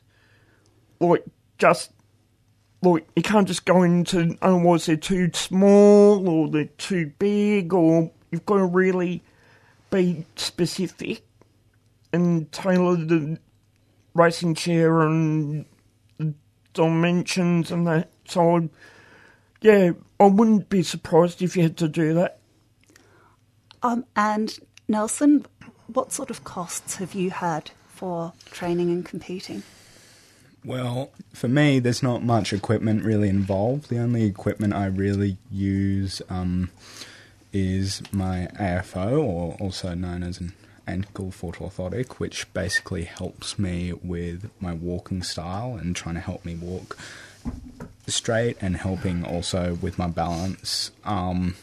like, 0.99 1.25
just 1.57 1.89
like 2.85 3.07
you 3.15 3.23
can't 3.23 3.47
just 3.47 3.65
go 3.65 3.83
into 3.83 4.37
otherwise 4.41 4.85
they're 4.85 4.95
too 4.95 5.29
small 5.33 6.27
or 6.29 6.49
they're 6.49 6.65
too 6.65 7.11
big 7.19 7.73
or 7.73 8.11
you've 8.31 8.45
got 8.45 8.57
to 8.57 8.65
really 8.65 9.23
be 9.89 10.25
specific 10.35 11.23
and 12.11 12.51
tailor 12.51 12.95
the 12.95 13.37
racing 14.13 14.55
chair 14.55 15.01
and 15.01 15.65
the 16.17 16.33
dimensions 16.73 17.71
and 17.71 17.85
that. 17.87 18.09
So 18.27 18.57
I, 18.57 18.69
yeah, 19.61 19.91
I 20.19 20.25
wouldn't 20.25 20.69
be 20.69 20.83
surprised 20.83 21.41
if 21.41 21.55
you 21.55 21.63
had 21.63 21.77
to 21.77 21.87
do 21.87 22.13
that. 22.15 22.39
Um, 23.83 24.05
and 24.15 24.57
Nelson, 24.87 25.45
what 25.87 26.11
sort 26.11 26.29
of 26.29 26.43
costs 26.43 26.95
have 26.95 27.13
you 27.13 27.29
had 27.29 27.71
for 27.87 28.33
training 28.51 28.89
and 28.89 29.05
competing? 29.05 29.63
Well, 30.65 31.11
for 31.31 31.47
me, 31.47 31.77
there's 31.77 32.01
not 32.01 32.23
much 32.23 32.51
equipment 32.51 33.03
really 33.03 33.29
involved. 33.29 33.89
The 33.89 33.99
only 33.99 34.23
equipment 34.23 34.73
I 34.73 34.87
really 34.87 35.37
use 35.51 36.23
um, 36.27 36.71
is 37.53 38.01
my 38.11 38.47
AFO, 38.59 39.23
or 39.23 39.57
also 39.59 39.93
known 39.93 40.23
as 40.23 40.39
an 40.39 40.53
ankle 40.87 41.29
foot 41.29 41.55
orthotic, 41.55 42.13
which 42.13 42.51
basically 42.53 43.03
helps 43.03 43.59
me 43.59 43.93
with 43.93 44.49
my 44.59 44.73
walking 44.73 45.21
style 45.21 45.75
and 45.75 45.95
trying 45.95 46.15
to 46.15 46.21
help 46.21 46.43
me 46.43 46.55
walk 46.55 46.97
straight 48.07 48.57
and 48.59 48.75
helping 48.75 49.23
also 49.23 49.75
with 49.75 49.99
my 49.99 50.07
balance. 50.07 50.89
Um, 51.03 51.55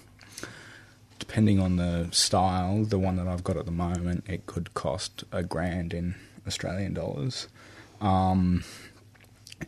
depending 1.18 1.58
on 1.58 1.74
the 1.74 2.08
style, 2.12 2.84
the 2.84 3.00
one 3.00 3.16
that 3.16 3.26
I've 3.26 3.42
got 3.42 3.56
at 3.56 3.66
the 3.66 3.72
moment, 3.72 4.24
it 4.28 4.46
could 4.46 4.74
cost 4.74 5.24
a 5.32 5.42
grand 5.42 5.92
in 5.92 6.14
Australian 6.46 6.94
dollars. 6.94 7.48
Um, 8.00 8.64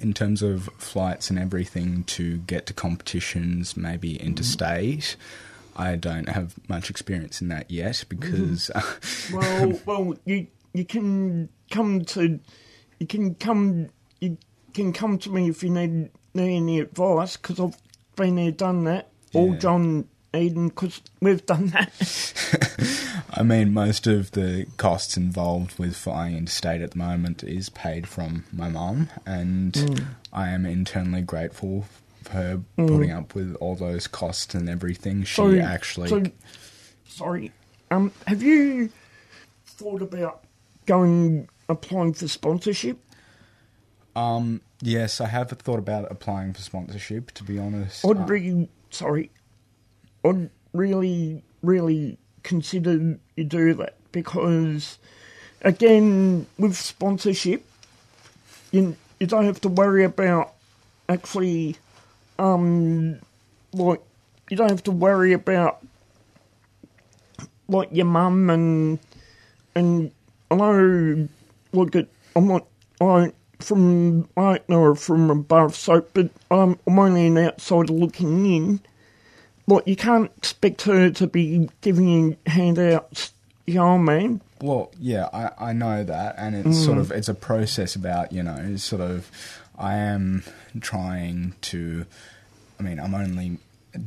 in 0.00 0.14
terms 0.14 0.42
of 0.42 0.68
flights 0.78 1.30
and 1.30 1.38
everything 1.38 2.04
to 2.04 2.38
get 2.38 2.66
to 2.66 2.72
competitions, 2.72 3.76
maybe 3.76 4.14
mm-hmm. 4.14 4.26
interstate, 4.26 5.16
I 5.76 5.96
don't 5.96 6.28
have 6.28 6.54
much 6.68 6.90
experience 6.90 7.40
in 7.40 7.48
that 7.48 7.70
yet 7.70 8.04
mm-hmm. 8.08 8.20
because 8.20 8.70
uh, 8.70 8.82
Well, 9.32 9.80
well, 9.86 10.14
you 10.24 10.46
you 10.72 10.84
can 10.84 11.48
come 11.70 12.04
to 12.06 12.40
you 12.98 13.06
can 13.06 13.34
come 13.34 13.88
you 14.20 14.38
can 14.72 14.92
come 14.92 15.18
to 15.18 15.30
me 15.30 15.48
if 15.48 15.62
you 15.62 15.70
need 15.70 16.10
need 16.34 16.56
any 16.56 16.80
advice 16.80 17.36
because 17.36 17.60
I've 17.60 17.76
been 18.16 18.36
there, 18.36 18.50
done 18.50 18.84
that. 18.84 19.08
All 19.32 19.52
Yeah. 19.52 19.58
John 19.58 20.08
Eden 20.34 20.68
because 20.68 21.00
we've 21.20 21.44
done 21.46 21.68
that. 21.68 21.92
I 23.36 23.42
mean, 23.42 23.72
most 23.72 24.06
of 24.06 24.32
the 24.32 24.66
costs 24.76 25.16
involved 25.16 25.78
with 25.78 25.96
flying 25.96 26.36
interstate 26.36 26.80
at 26.82 26.92
the 26.92 26.98
moment 26.98 27.42
is 27.42 27.68
paid 27.68 28.06
from 28.08 28.44
my 28.52 28.68
mum, 28.68 29.08
and 29.26 30.06
I 30.32 30.48
am 30.50 30.64
internally 30.66 31.22
grateful 31.22 31.86
for 32.22 32.32
her 32.32 32.60
putting 32.76 33.10
up 33.10 33.34
with 33.34 33.54
all 33.56 33.74
those 33.76 34.06
costs 34.06 34.54
and 34.54 34.68
everything. 34.68 35.24
She 35.24 35.34
So- 35.36 35.58
actually. 35.58 36.08
so- 36.08 36.22
sorry. 37.06 37.52
Um, 37.90 38.12
have 38.26 38.42
you 38.42 38.90
thought 39.66 40.02
about 40.02 40.44
going 40.86 41.48
applying 41.68 42.12
for 42.14 42.28
sponsorship? 42.28 42.98
um, 44.16 44.60
yes, 44.80 45.20
I 45.20 45.26
have 45.26 45.50
thought 45.50 45.78
about 45.80 46.10
applying 46.10 46.52
for 46.52 46.60
sponsorship, 46.62 47.32
to 47.32 47.42
be 47.44 47.58
honest. 47.58 48.04
I'd 48.04 48.16
Uh, 48.16 48.24
really, 48.26 48.68
sorry, 48.90 49.30
I'd 50.24 50.50
really, 50.72 51.42
really 51.62 52.18
consider 52.42 53.18
you 53.36 53.44
do 53.44 53.74
that 53.74 53.94
because, 54.12 54.98
again, 55.62 56.46
with 56.58 56.76
sponsorship, 56.76 57.64
you 58.72 58.96
you 59.20 59.26
don't 59.26 59.44
have 59.44 59.60
to 59.62 59.68
worry 59.68 60.04
about 60.04 60.54
actually, 61.08 61.76
um, 62.38 63.18
like 63.72 64.00
you 64.50 64.56
don't 64.56 64.70
have 64.70 64.82
to 64.84 64.90
worry 64.90 65.32
about 65.32 65.84
like 67.68 67.88
your 67.92 68.06
mum 68.06 68.50
and 68.50 68.98
and 69.74 70.10
I 70.50 70.54
know 70.56 71.28
look 71.72 71.96
at 71.96 72.08
I'm 72.36 72.46
not 72.48 72.66
I 73.00 73.32
from 73.60 74.28
I 74.36 74.58
don't 74.58 74.68
know 74.68 74.94
from 74.94 75.30
above 75.30 75.74
so 75.74 76.04
but 76.12 76.30
I'm 76.50 76.78
I'm 76.86 76.98
only 76.98 77.26
an 77.26 77.38
outsider 77.38 77.92
looking 77.92 78.46
in. 78.46 78.80
Like 79.66 79.86
you 79.86 79.96
can't 79.96 80.30
expect 80.36 80.82
her 80.82 81.10
to 81.10 81.26
be 81.26 81.68
giving 81.80 82.08
you 82.08 82.36
handouts, 82.46 83.32
you 83.66 83.74
know 83.74 83.96
what 83.96 84.10
I 84.10 84.18
mean? 84.18 84.40
Well, 84.60 84.90
yeah, 84.98 85.28
I, 85.32 85.70
I 85.70 85.72
know 85.72 86.04
that, 86.04 86.36
and 86.38 86.54
it's 86.54 86.82
sort 86.82 86.98
of 86.98 87.10
it's 87.10 87.28
a 87.28 87.34
process 87.34 87.96
about 87.96 88.32
you 88.32 88.42
know 88.42 88.76
sort 88.76 89.02
of 89.02 89.30
I 89.78 89.96
am 89.96 90.44
trying 90.80 91.54
to. 91.62 92.06
I 92.78 92.82
mean, 92.82 92.98
I'm 92.98 93.14
only 93.14 93.58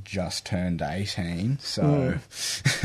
just 0.04 0.46
turned 0.46 0.82
eighteen, 0.82 1.58
so 1.60 2.18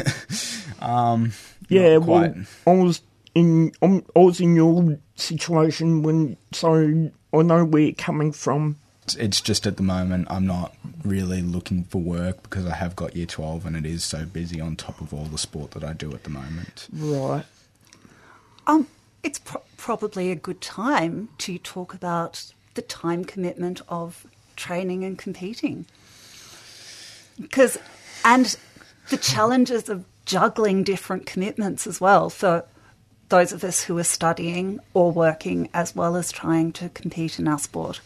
um, 0.80 1.32
Yeah, 1.68 1.98
well, 1.98 2.34
I 2.66 2.70
was 2.72 3.02
in 3.34 3.72
I'm, 3.82 4.04
I 4.14 4.20
was 4.20 4.40
in 4.40 4.54
your 4.56 4.98
situation 5.16 6.02
when 6.02 6.36
so 6.52 7.10
I 7.32 7.42
know 7.42 7.64
where 7.64 7.82
you're 7.82 7.92
coming 7.92 8.32
from. 8.32 8.76
It's- 9.04 9.16
It's 9.16 9.40
just 9.40 9.66
at 9.66 9.76
the 9.76 9.82
moment 9.82 10.28
I'm 10.30 10.46
not 10.46 10.74
really 11.04 11.42
looking 11.42 11.84
for 11.84 12.00
work 12.00 12.42
because 12.44 12.66
I 12.66 12.74
have 12.76 12.94
got 12.94 13.16
year 13.16 13.26
12 13.26 13.66
and 13.66 13.76
it 13.76 13.84
is 13.84 14.04
so 14.04 14.24
busy 14.24 14.60
on 14.60 14.76
top 14.76 15.00
of 15.00 15.12
all 15.12 15.24
the 15.24 15.38
sport 15.38 15.72
that 15.72 15.82
I 15.84 15.92
do 15.92 16.12
at 16.12 16.24
the 16.24 16.30
moment. 16.30 16.86
Right. 16.92 17.44
Um, 18.66 18.86
it's 19.24 19.40
pro- 19.40 19.62
probably 19.76 20.30
a 20.30 20.36
good 20.36 20.60
time 20.60 21.28
to 21.38 21.58
talk 21.58 21.94
about 21.94 22.52
the 22.74 22.82
time 22.82 23.24
commitment 23.24 23.80
of 23.88 24.24
training 24.56 25.02
and 25.04 25.18
competing. 25.18 25.86
Because, 27.40 27.78
and 28.24 28.56
the 29.08 29.16
challenges 29.16 29.88
of 29.88 30.04
juggling 30.26 30.84
different 30.84 31.26
commitments 31.26 31.86
as 31.88 32.00
well 32.00 32.30
for 32.30 32.64
those 33.30 33.50
of 33.52 33.64
us 33.64 33.82
who 33.82 33.98
are 33.98 34.04
studying 34.04 34.78
or 34.94 35.10
working 35.10 35.68
as 35.74 35.96
well 35.96 36.14
as 36.14 36.30
trying 36.30 36.70
to 36.72 36.88
compete 36.90 37.40
in 37.40 37.48
our 37.48 37.58
sport. 37.58 38.00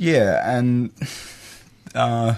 Yeah, 0.00 0.56
and 0.56 0.92
uh, 1.94 2.36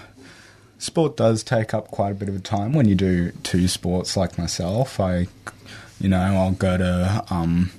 sport 0.78 1.16
does 1.16 1.44
take 1.44 1.72
up 1.72 1.92
quite 1.92 2.10
a 2.10 2.14
bit 2.16 2.28
of 2.28 2.42
time 2.42 2.72
when 2.72 2.88
you 2.88 2.96
do 2.96 3.30
two 3.44 3.68
sports 3.68 4.16
like 4.16 4.36
myself. 4.36 4.98
I, 4.98 5.28
you 6.00 6.08
know, 6.08 6.18
I'll 6.18 6.50
go 6.50 6.76
to 6.76 7.24
um, 7.30 7.70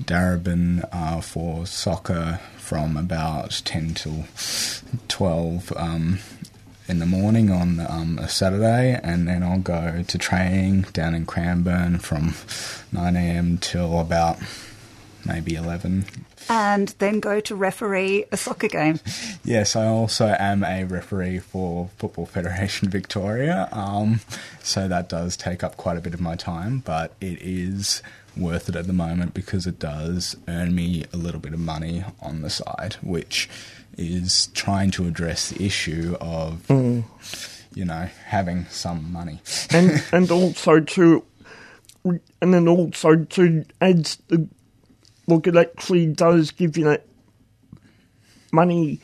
Darebin 0.00 0.88
uh, 0.92 1.20
for 1.22 1.66
soccer 1.66 2.38
from 2.56 2.96
about 2.96 3.62
10 3.64 3.94
till 3.94 4.26
12 5.08 5.72
um, 5.74 6.20
in 6.86 7.00
the 7.00 7.06
morning 7.06 7.50
on 7.50 7.80
um, 7.80 8.16
a 8.20 8.28
Saturday, 8.28 9.00
and 9.02 9.26
then 9.26 9.42
I'll 9.42 9.58
go 9.58 10.04
to 10.06 10.18
training 10.18 10.82
down 10.92 11.16
in 11.16 11.26
Cranbourne 11.26 11.98
from 11.98 12.28
9am 12.94 13.58
till 13.58 13.98
about 13.98 14.38
maybe 15.24 15.54
11 15.54 16.04
And 16.48 16.88
then 16.98 17.20
go 17.20 17.40
to 17.40 17.54
referee 17.54 18.24
a 18.32 18.36
soccer 18.36 18.68
game. 18.68 19.00
Yes, 19.44 19.74
I 19.74 19.86
also 19.86 20.36
am 20.38 20.62
a 20.62 20.84
referee 20.84 21.38
for 21.40 21.88
Football 21.98 22.26
Federation 22.26 22.88
Victoria, 22.98 23.68
um, 23.72 24.20
so 24.62 24.86
that 24.86 25.08
does 25.08 25.36
take 25.36 25.64
up 25.64 25.76
quite 25.76 25.96
a 25.96 26.00
bit 26.00 26.14
of 26.14 26.20
my 26.20 26.36
time, 26.36 26.82
but 26.84 27.14
it 27.20 27.38
is 27.40 28.02
worth 28.36 28.68
it 28.68 28.76
at 28.76 28.86
the 28.86 28.92
moment 28.92 29.34
because 29.34 29.66
it 29.66 29.78
does 29.78 30.36
earn 30.46 30.74
me 30.74 31.04
a 31.12 31.16
little 31.16 31.40
bit 31.40 31.52
of 31.52 31.58
money 31.58 32.04
on 32.20 32.42
the 32.42 32.50
side, 32.50 32.94
which 33.02 33.48
is 33.96 34.48
trying 34.48 34.90
to 34.92 35.06
address 35.06 35.50
the 35.50 35.64
issue 35.64 36.16
of, 36.20 36.68
you 36.70 37.84
know, 37.84 38.08
having 38.26 38.66
some 38.66 39.10
money. 39.12 39.40
and 39.70 40.02
and 40.12 40.30
also 40.30 40.80
to 40.80 41.24
and 42.04 42.54
then 42.54 42.68
also 42.68 43.16
to 43.24 43.64
add 43.80 44.04
the 44.28 44.48
look 45.26 45.46
it 45.46 45.56
actually 45.56 46.06
does 46.06 46.50
give 46.50 46.76
you 46.76 46.84
that 46.84 47.06
money 48.52 49.00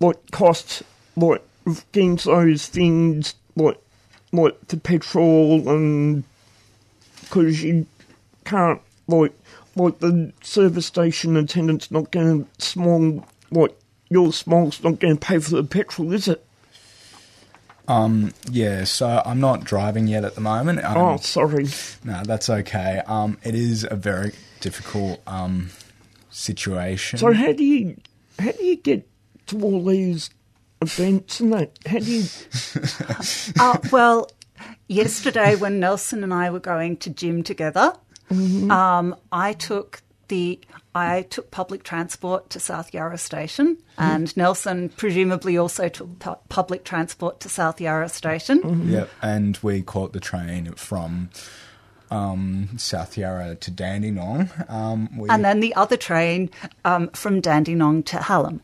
like 0.00 0.30
costs 0.30 0.82
like 1.16 1.42
against 1.66 2.26
those 2.26 2.66
things 2.66 3.34
like 3.56 3.78
like 4.32 4.68
the 4.68 4.76
petrol 4.76 5.68
and 5.68 6.24
because 7.20 7.62
you 7.62 7.86
can't 8.44 8.80
like 9.06 9.32
like 9.76 9.98
the 10.00 10.32
service 10.42 10.86
station 10.86 11.36
attendant's 11.36 11.90
not 11.90 12.10
going 12.10 12.44
to 12.44 12.64
small 12.64 13.26
like 13.50 13.74
your 14.10 14.32
small's 14.32 14.82
not 14.82 14.98
going 14.98 15.16
to 15.16 15.26
pay 15.26 15.38
for 15.38 15.50
the 15.50 15.64
petrol 15.64 16.12
is 16.12 16.28
it 16.28 16.43
Yeah, 18.50 18.84
so 18.84 19.22
I'm 19.24 19.40
not 19.40 19.64
driving 19.64 20.06
yet 20.06 20.24
at 20.24 20.34
the 20.34 20.40
moment. 20.40 20.84
Um, 20.84 20.96
oh 20.96 21.16
sorry 21.18 21.66
No, 22.04 22.22
that's 22.24 22.48
okay. 22.48 23.02
Um, 23.06 23.38
it 23.42 23.54
is 23.54 23.86
a 23.90 23.96
very 23.96 24.32
difficult 24.60 25.20
um, 25.26 25.70
situation. 26.30 27.18
So 27.18 27.32
how 27.32 27.52
do 27.52 27.64
you 27.64 27.96
how 28.38 28.52
do 28.52 28.64
you 28.64 28.76
get 28.76 29.08
to 29.46 29.60
all 29.60 29.84
these 29.84 30.30
events 30.80 31.40
and 31.40 31.52
that? 31.52 31.78
How 31.86 31.98
do 31.98 32.10
you? 32.10 32.24
Uh, 33.58 33.78
well, 33.92 34.30
yesterday 34.88 35.56
when 35.56 35.80
Nelson 35.80 36.22
and 36.24 36.32
I 36.32 36.50
were 36.50 36.60
going 36.60 36.96
to 36.98 37.10
gym 37.10 37.42
together, 37.42 37.94
um, 38.30 39.14
I 39.32 39.52
took 39.52 40.02
the 40.28 40.58
I 40.94 41.22
took 41.22 41.50
public 41.50 41.82
transport 41.82 42.50
to 42.50 42.60
South 42.60 42.94
Yarra 42.94 43.18
Station, 43.18 43.78
and 43.98 44.34
Nelson 44.36 44.90
presumably 44.90 45.56
also 45.58 45.88
took 45.88 46.18
pu- 46.20 46.36
public 46.48 46.84
transport 46.84 47.40
to 47.40 47.48
South 47.48 47.80
Yarra 47.80 48.08
Station. 48.08 48.88
Yep, 48.90 49.10
and 49.20 49.58
we 49.62 49.82
caught 49.82 50.12
the 50.12 50.20
train 50.20 50.72
from 50.74 51.30
um, 52.10 52.68
South 52.76 53.16
Yarra 53.16 53.56
to 53.56 53.70
Dandenong. 53.70 54.48
Um, 54.68 55.18
we, 55.18 55.28
And 55.28 55.44
then 55.44 55.60
the 55.60 55.74
other 55.74 55.96
train 55.96 56.50
um, 56.84 57.08
from 57.08 57.40
Dandenong 57.40 58.04
to 58.04 58.18
Hallam. 58.18 58.60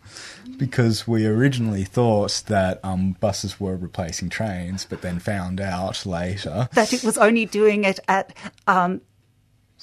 because 0.56 1.08
we 1.08 1.26
originally 1.26 1.84
thought 1.84 2.42
that 2.46 2.78
um, 2.84 3.16
buses 3.18 3.58
were 3.58 3.76
replacing 3.76 4.28
trains, 4.28 4.86
but 4.88 5.02
then 5.02 5.18
found 5.18 5.60
out 5.60 6.04
later. 6.06 6.68
That 6.74 6.92
it 6.92 7.02
was 7.02 7.18
only 7.18 7.46
doing 7.46 7.84
it 7.84 7.98
at 8.06 8.36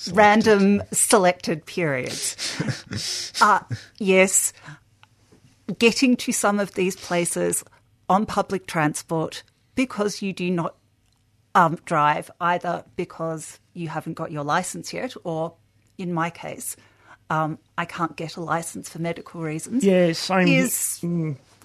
um, 0.08 0.14
random 0.14 0.84
selected 0.92 1.66
periods. 1.66 3.34
uh, 3.42 3.60
yes, 4.00 4.54
getting 5.80 6.16
to 6.18 6.32
some 6.32 6.60
of 6.60 6.74
these 6.74 6.96
places 6.96 7.64
on 8.10 8.26
public 8.26 8.68
transport 8.68 9.44
because 9.76 10.22
you 10.22 10.34
do 10.34 10.50
not 10.50 10.76
um, 11.56 11.78
drive, 11.86 12.30
either 12.40 12.84
because 12.96 13.60
you 13.74 13.88
haven't 13.90 14.14
got 14.14 14.32
your 14.32 14.44
license 14.44 14.94
yet, 14.94 15.14
or 15.24 15.54
in 15.98 16.14
my 16.14 16.30
case, 16.30 16.76
um, 17.30 17.58
I 17.78 17.86
can't 17.86 18.16
get 18.16 18.38
a 18.38 18.42
license 18.42 18.90
for 18.90 19.00
medical 19.00 19.42
reasons, 19.42 19.84
Yeah, 19.84 20.14
same. 20.14 20.48
is 20.48 21.04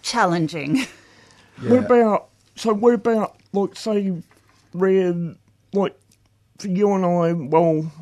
challenging. 0.02 0.86
What 1.60 1.84
about 1.84 2.28
so? 2.56 2.72
What 2.74 2.94
about 2.94 3.36
like 3.52 3.76
say, 3.76 4.20
where 4.72 5.14
like 5.72 5.94
for 6.58 6.66
you 6.66 6.92
and 6.94 7.04
I? 7.04 7.32
Well, 7.34 7.92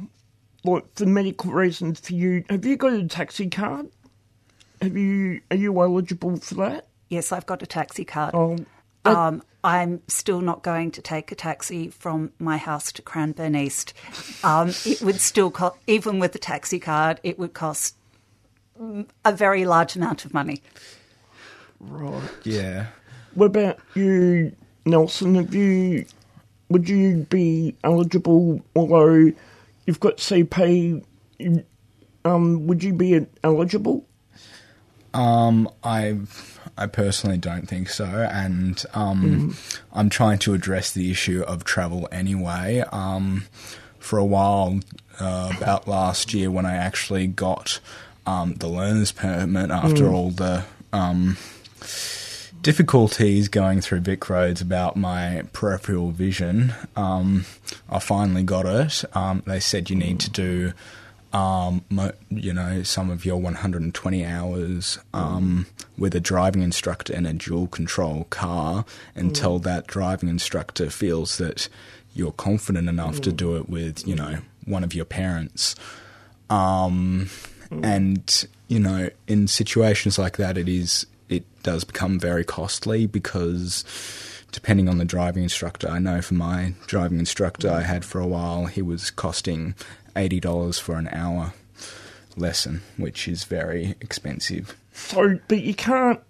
like 0.64 0.84
for 0.94 1.06
medical 1.06 1.52
reasons 1.52 2.00
for 2.00 2.14
you, 2.14 2.44
have 2.50 2.64
you 2.64 2.76
got 2.76 2.92
a 2.92 3.06
taxi 3.06 3.48
card? 3.48 3.88
Have 4.82 4.96
you? 4.96 5.40
Are 5.50 5.56
you 5.56 5.78
eligible 5.80 6.36
for 6.38 6.54
that? 6.56 6.86
yes, 7.08 7.32
I've 7.32 7.46
got 7.46 7.60
a 7.62 7.66
taxi 7.66 8.04
card. 8.04 8.34
Oh, 8.34 8.56
that- 9.04 9.16
Um, 9.16 9.42
I'm 9.64 10.00
still 10.08 10.40
not 10.40 10.62
going 10.62 10.90
to 10.92 11.02
take 11.02 11.30
a 11.32 11.34
taxi 11.34 11.88
from 11.88 12.32
my 12.38 12.56
house 12.56 12.92
to 12.92 13.02
Cranbourne 13.02 13.54
East. 13.56 13.92
Um, 14.44 14.68
it 14.86 15.02
would 15.02 15.20
still 15.20 15.50
cost, 15.50 15.76
even 15.86 16.18
with 16.18 16.32
the 16.32 16.38
taxi 16.38 16.78
card, 16.78 17.20
it 17.22 17.38
would 17.38 17.52
cost 17.52 17.94
a 19.24 19.32
very 19.32 19.66
large 19.66 19.96
amount 19.96 20.24
of 20.24 20.32
money. 20.32 20.62
right. 21.80 22.22
Yeah. 22.44 22.86
What 23.34 23.46
about 23.46 23.78
you, 23.94 24.52
Nelson? 24.86 25.34
Have 25.34 25.54
you? 25.54 26.06
Would 26.70 26.88
you 26.88 27.26
be 27.28 27.74
eligible? 27.84 28.60
Although 28.76 29.32
you've 29.90 29.98
got 29.98 30.18
CP, 30.18 31.02
um, 32.24 32.66
would 32.68 32.84
you 32.84 32.92
be 32.92 33.26
eligible? 33.42 34.06
Um, 35.12 35.68
I 35.82 36.16
I 36.78 36.86
personally 36.86 37.38
don't 37.38 37.66
think 37.66 37.88
so, 37.88 38.04
and 38.04 38.80
um, 38.94 39.56
I'm 39.92 40.08
trying 40.10 40.38
to 40.40 40.54
address 40.54 40.92
the 40.92 41.10
issue 41.10 41.42
of 41.42 41.64
travel 41.64 42.08
anyway. 42.12 42.84
Um, 42.92 43.46
for 43.98 44.16
a 44.16 44.24
while, 44.24 44.78
uh, 45.18 45.52
about 45.56 45.88
last 45.88 46.32
year, 46.32 46.52
when 46.52 46.66
I 46.66 46.76
actually 46.76 47.26
got 47.26 47.80
um, 48.26 48.54
the 48.54 48.68
learner's 48.68 49.10
permit 49.10 49.72
after 49.72 50.08
all 50.08 50.30
the 50.30 50.62
um, 50.92 51.36
difficulties 52.62 53.48
going 53.48 53.80
through 53.80 54.00
Vic 54.00 54.28
roads 54.28 54.60
about 54.60 54.96
my 54.96 55.42
peripheral 55.52 56.10
vision, 56.10 56.74
um, 56.96 57.44
I 57.88 57.98
finally 57.98 58.42
got 58.42 58.66
it. 58.66 59.04
Um, 59.16 59.42
they 59.46 59.60
said 59.60 59.90
you 59.90 59.96
need 59.96 60.20
to 60.20 60.30
do 60.30 60.72
um, 61.32 61.84
mo- 61.90 62.12
you 62.28 62.52
know, 62.52 62.82
some 62.82 63.10
of 63.10 63.24
your 63.24 63.36
120 63.36 64.24
hours 64.24 64.98
um, 65.14 65.66
with 65.96 66.14
a 66.14 66.20
driving 66.20 66.62
instructor 66.62 67.12
in 67.12 67.24
a 67.24 67.32
dual 67.32 67.68
control 67.68 68.24
car 68.30 68.84
until 69.14 69.58
that 69.60 69.86
driving 69.86 70.28
instructor 70.28 70.90
feels 70.90 71.38
that 71.38 71.68
you're 72.14 72.32
confident 72.32 72.88
enough 72.88 73.20
to 73.20 73.32
do 73.32 73.56
it 73.56 73.68
with, 73.68 74.06
you 74.06 74.16
know, 74.16 74.38
one 74.64 74.82
of 74.82 74.92
your 74.94 75.04
parents. 75.04 75.76
Um, 76.48 77.30
and, 77.70 78.46
you 78.66 78.80
know, 78.80 79.10
in 79.28 79.46
situations 79.46 80.18
like 80.18 80.36
that, 80.38 80.58
it 80.58 80.68
is, 80.68 81.06
it 81.30 81.44
does 81.62 81.84
become 81.84 82.18
very 82.18 82.44
costly 82.44 83.06
because 83.06 83.84
depending 84.52 84.88
on 84.88 84.98
the 84.98 85.04
driving 85.04 85.44
instructor, 85.44 85.88
I 85.88 85.98
know 85.98 86.20
for 86.20 86.34
my 86.34 86.74
driving 86.86 87.18
instructor 87.18 87.70
I 87.70 87.82
had 87.82 88.04
for 88.04 88.20
a 88.20 88.26
while, 88.26 88.66
he 88.66 88.82
was 88.82 89.10
costing 89.10 89.74
eighty 90.16 90.40
dollars 90.40 90.78
for 90.78 90.96
an 90.96 91.08
hour 91.12 91.54
lesson, 92.36 92.82
which 92.96 93.28
is 93.28 93.44
very 93.44 93.94
expensive. 94.00 94.76
So, 94.92 95.38
but 95.48 95.62
you 95.62 95.74
can't. 95.74 96.20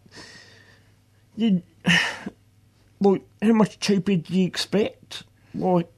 You 1.36 1.62
like 3.00 3.22
how 3.42 3.52
much 3.52 3.80
cheaper 3.80 4.16
do 4.16 4.38
you 4.38 4.46
expect? 4.46 5.22
Like, 5.54 5.90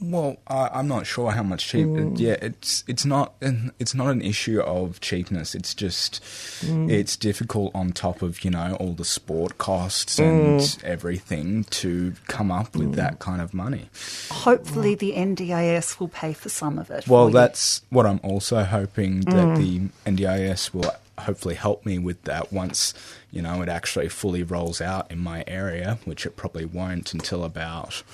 Well, 0.00 0.36
I, 0.46 0.70
I'm 0.74 0.86
not 0.86 1.06
sure 1.06 1.32
how 1.32 1.42
much 1.42 1.66
cheap. 1.66 1.86
Uh, 1.86 1.90
mm. 1.90 2.18
Yeah, 2.18 2.36
it's 2.40 2.84
it's 2.86 3.04
not 3.04 3.34
it's 3.40 3.94
not 3.94 4.08
an 4.08 4.22
issue 4.22 4.60
of 4.60 5.00
cheapness. 5.00 5.54
It's 5.56 5.74
just 5.74 6.22
mm. 6.60 6.90
it's 6.90 7.16
difficult 7.16 7.74
on 7.74 7.90
top 7.90 8.22
of 8.22 8.44
you 8.44 8.50
know 8.50 8.76
all 8.78 8.92
the 8.92 9.04
sport 9.04 9.58
costs 9.58 10.20
and 10.20 10.60
mm. 10.60 10.84
everything 10.84 11.64
to 11.64 12.14
come 12.28 12.52
up 12.52 12.76
with 12.76 12.94
that 12.94 13.18
kind 13.18 13.42
of 13.42 13.52
money. 13.52 13.90
Hopefully, 14.30 14.94
the 14.94 15.12
NDIS 15.12 15.98
will 15.98 16.08
pay 16.08 16.32
for 16.32 16.48
some 16.48 16.78
of 16.78 16.90
it. 16.90 17.08
Well, 17.08 17.24
for 17.24 17.30
you. 17.30 17.34
that's 17.34 17.82
what 17.90 18.06
I'm 18.06 18.20
also 18.22 18.62
hoping 18.62 19.22
that 19.22 19.56
the 19.56 19.80
NDIS 20.06 20.72
will 20.72 20.92
hopefully 21.18 21.56
help 21.56 21.84
me 21.84 21.98
with 21.98 22.22
that 22.22 22.52
once 22.52 22.94
you 23.32 23.42
know 23.42 23.60
it 23.62 23.68
actually 23.68 24.08
fully 24.08 24.44
rolls 24.44 24.80
out 24.80 25.10
in 25.10 25.18
my 25.18 25.42
area, 25.48 25.98
which 26.04 26.24
it 26.24 26.36
probably 26.36 26.64
won't 26.64 27.12
until 27.12 27.42
about 27.42 28.04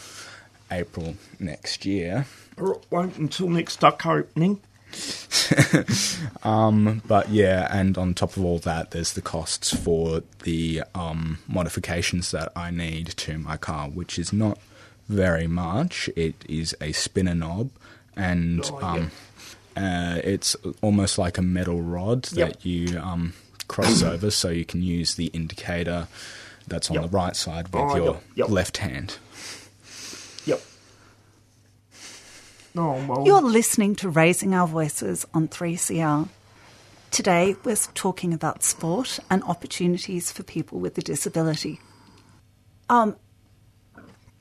April 0.78 1.16
next 1.38 1.84
year. 1.86 2.26
Or 2.56 2.74
it 2.74 2.86
won't 2.90 3.16
until 3.16 3.48
next 3.48 3.80
duck 3.80 4.04
opening. 4.06 4.60
But 6.42 7.28
yeah, 7.30 7.68
and 7.70 7.96
on 7.98 8.14
top 8.14 8.36
of 8.36 8.44
all 8.44 8.58
that, 8.60 8.90
there's 8.92 9.12
the 9.14 9.22
costs 9.22 9.74
for 9.74 10.22
the 10.42 10.82
um, 10.94 11.38
modifications 11.48 12.30
that 12.30 12.52
I 12.56 12.70
need 12.70 13.08
to 13.08 13.38
my 13.38 13.56
car, 13.56 13.88
which 13.88 14.18
is 14.18 14.32
not 14.32 14.58
very 15.08 15.46
much. 15.46 16.08
It 16.16 16.34
is 16.48 16.76
a 16.80 16.92
spinner 16.92 17.34
knob, 17.34 17.70
and 18.16 18.60
Oh, 18.64 18.78
yeah. 18.80 18.90
um, 18.92 19.10
uh, 19.76 20.18
it's 20.22 20.54
almost 20.82 21.18
like 21.18 21.38
a 21.38 21.42
metal 21.42 21.82
rod 21.82 22.28
Yep. 22.32 22.48
that 22.48 22.64
you 22.66 22.98
um, 22.98 23.32
cross 23.68 24.02
over, 24.02 24.30
so 24.30 24.48
you 24.50 24.64
can 24.64 24.82
use 24.82 25.14
the 25.16 25.26
indicator 25.26 26.06
that's 26.68 26.88
on 26.90 26.94
Yep. 26.94 27.02
the 27.04 27.10
right 27.10 27.36
side 27.36 27.64
with 27.68 27.74
Oh, 27.82 27.96
your 27.96 28.20
yep. 28.36 28.48
left 28.48 28.76
hand. 28.78 29.16
Yep. 30.46 30.60
Oh, 32.76 33.04
well. 33.06 33.24
You're 33.24 33.40
listening 33.40 33.94
to 33.96 34.08
Raising 34.08 34.52
Our 34.52 34.66
Voices 34.66 35.24
on 35.32 35.46
3CR. 35.46 36.28
Today, 37.12 37.54
we're 37.62 37.76
talking 37.94 38.34
about 38.34 38.64
sport 38.64 39.20
and 39.30 39.44
opportunities 39.44 40.32
for 40.32 40.42
people 40.42 40.80
with 40.80 40.98
a 40.98 41.00
disability. 41.00 41.78
Um, 42.90 43.14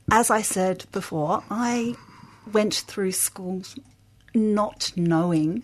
as 0.10 0.32
I 0.32 0.42
said 0.42 0.86
before, 0.92 1.44
I 1.52 1.96
went 2.52 2.74
through 2.74 3.12
school 3.12 3.62
not 4.34 4.92
knowing 4.96 5.62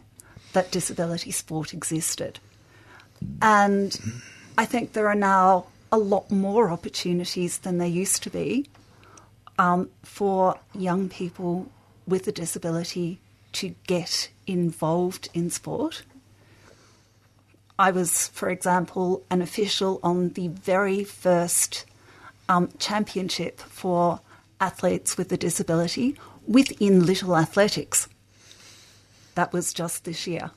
that 0.53 0.71
disability 0.71 1.31
sport 1.31 1.73
existed. 1.73 2.39
And 3.41 3.99
I 4.59 4.65
think 4.65 4.93
there 4.93 5.07
are 5.07 5.15
now 5.15 5.65
a 5.91 5.97
lot 5.97 6.29
more 6.29 6.69
opportunities 6.69 7.57
than 7.57 7.79
there 7.79 7.87
used 7.87 8.21
to 8.23 8.29
be 8.29 8.69
um, 9.57 9.89
for 10.03 10.59
young 10.75 11.09
people 11.09 11.71
with 12.09 12.27
a 12.27 12.31
disability 12.31 13.19
to 13.53 13.75
get 13.87 14.29
involved 14.47 15.29
in 15.33 15.49
sport. 15.49 16.03
I 17.77 17.91
was, 17.91 18.27
for 18.27 18.49
example, 18.49 19.23
an 19.29 19.41
official 19.41 19.99
on 20.03 20.29
the 20.29 20.49
very 20.49 21.03
first 21.03 21.85
um, 22.49 22.69
championship 22.77 23.59
for 23.59 24.19
athletes 24.59 25.17
with 25.17 25.31
a 25.31 25.37
disability 25.37 26.17
within 26.45 27.05
Little 27.05 27.37
Athletics. 27.37 28.09
That 29.35 29.53
was 29.53 29.71
just 29.71 30.03
this 30.03 30.27
year. 30.27 30.51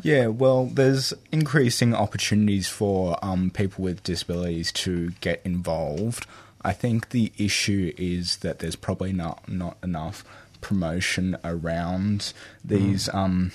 Yeah, 0.00 0.28
well, 0.28 0.66
there's 0.66 1.12
increasing 1.30 1.94
opportunities 1.94 2.66
for 2.68 3.18
um, 3.22 3.50
people 3.50 3.84
with 3.84 4.02
disabilities 4.02 4.72
to 4.72 5.10
get 5.20 5.42
involved. 5.44 6.26
I 6.64 6.72
think 6.72 7.10
the 7.10 7.32
issue 7.38 7.92
is 7.96 8.36
that 8.38 8.60
there's 8.60 8.76
probably 8.76 9.12
not 9.12 9.48
not 9.48 9.76
enough 9.82 10.24
promotion 10.60 11.36
around 11.44 12.32
these 12.64 13.08
um, 13.12 13.50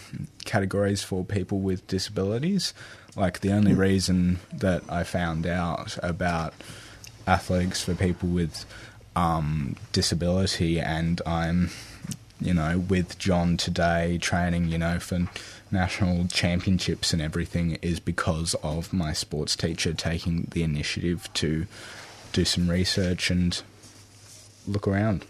categories 0.46 1.02
for 1.02 1.24
people 1.24 1.60
with 1.60 1.88
disabilities. 1.88 2.74
Like 3.16 3.40
the 3.40 3.52
only 3.52 3.74
reason 3.74 4.40
that 4.54 4.84
I 4.90 5.04
found 5.04 5.48
out 5.48 5.98
about 6.04 6.54
athletics 7.26 7.84
for 7.84 7.96
people 7.96 8.30
with 8.30 8.66
um, 9.16 9.76
disability, 9.92 10.80
and 10.80 11.20
I'm, 11.26 11.72
you 12.40 12.54
know, 12.54 12.78
with 12.78 13.18
John 13.18 13.58
today 13.58 14.20
training, 14.20 14.68
you 14.68 14.78
know, 14.78 15.00
for 15.00 15.28
national 15.72 16.28
championships 16.28 17.14
and 17.14 17.22
everything, 17.22 17.80
is 17.82 18.00
because 18.00 18.54
of 18.62 18.94
my 18.94 19.14
sports 19.14 19.56
teacher 19.56 19.94
taking 19.94 20.48
the 20.52 20.62
initiative 20.62 21.34
to 21.36 21.66
do 22.32 22.46
some 22.46 22.70
research 22.70 23.30
and 23.32 23.62
look 24.68 24.88
around. 24.88 25.26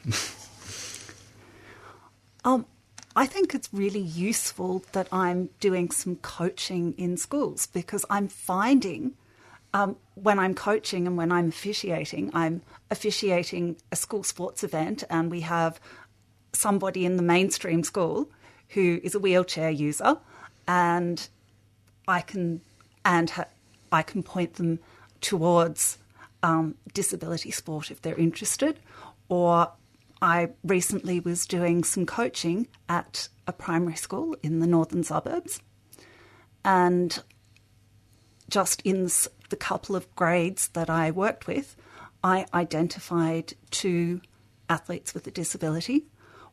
Um, 2.44 2.66
I 3.16 3.26
think 3.26 3.54
it's 3.54 3.68
really 3.74 4.00
useful 4.00 4.84
that 4.94 5.08
I'm 5.12 5.50
doing 5.60 5.92
some 5.92 6.18
coaching 6.18 6.94
in 6.98 7.18
schools 7.18 7.68
because 7.68 8.06
I'm 8.10 8.28
finding 8.28 9.16
um, 9.74 9.98
when 10.16 10.40
I'm 10.40 10.54
coaching 10.54 11.08
and 11.08 11.18
when 11.18 11.32
I'm 11.32 11.50
officiating, 11.50 12.32
I'm 12.34 12.62
officiating 12.90 13.76
a 13.92 13.96
school 13.96 14.24
sports 14.24 14.64
event, 14.64 15.04
and 15.10 15.30
we 15.30 15.42
have 15.42 15.80
somebody 16.54 17.06
in 17.06 17.18
the 17.18 17.24
mainstream 17.24 17.84
school 17.84 18.30
who 18.70 19.00
is 19.04 19.14
a 19.14 19.20
wheelchair 19.20 19.70
user, 19.70 20.18
and 20.68 21.28
I 22.08 22.22
can 22.22 22.62
and 23.04 23.30
ha- 23.30 23.46
I 23.92 24.02
can 24.04 24.24
point 24.24 24.56
them 24.56 24.80
towards 25.22 25.98
um, 26.48 26.76
disability 26.94 27.52
sport 27.52 27.92
if 27.92 28.02
they're 28.02 28.16
interested, 28.16 28.80
or 29.28 29.72
I 30.22 30.50
recently 30.64 31.20
was 31.20 31.46
doing 31.46 31.84
some 31.84 32.06
coaching 32.06 32.68
at 32.88 33.28
a 33.46 33.52
primary 33.52 33.98
school 33.98 34.36
in 34.42 34.60
the 34.60 34.68
northern 34.68 35.04
suburbs, 35.04 35.60
and 36.64 37.22
just 38.50 38.82
in 38.84 39.10
the 39.50 39.58
couple 39.58 39.96
of 39.96 40.14
grades 40.16 40.70
that 40.70 40.90
I 40.90 41.12
worked 41.12 41.48
with, 41.48 41.76
I 42.24 42.46
identified 42.54 43.54
two 43.70 44.22
athletes 44.70 45.14
with 45.14 45.28
a 45.28 45.32
disability, 45.32 46.06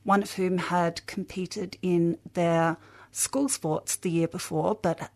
one 0.02 0.22
of 0.22 0.32
whom 0.32 0.58
had 0.58 1.06
competed 1.06 1.78
in 1.82 2.18
their 2.34 2.76
school 3.12 3.48
sports 3.48 3.94
the 3.94 4.10
year 4.10 4.28
before, 4.28 4.74
but 4.74 5.10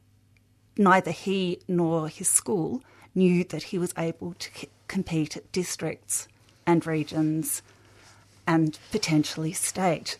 neither 0.77 1.11
he 1.11 1.61
nor 1.67 2.09
his 2.09 2.29
school 2.29 2.83
knew 3.15 3.45
that 3.45 3.65
he 3.65 3.79
was 3.79 3.95
able 3.99 4.35
to 4.35 4.67
compete 4.87 5.37
at 5.37 5.51
districts 5.53 6.29
and 6.67 6.87
regions 6.87 7.63
and 8.47 8.79
potentially 8.91 9.53
state. 9.53 10.19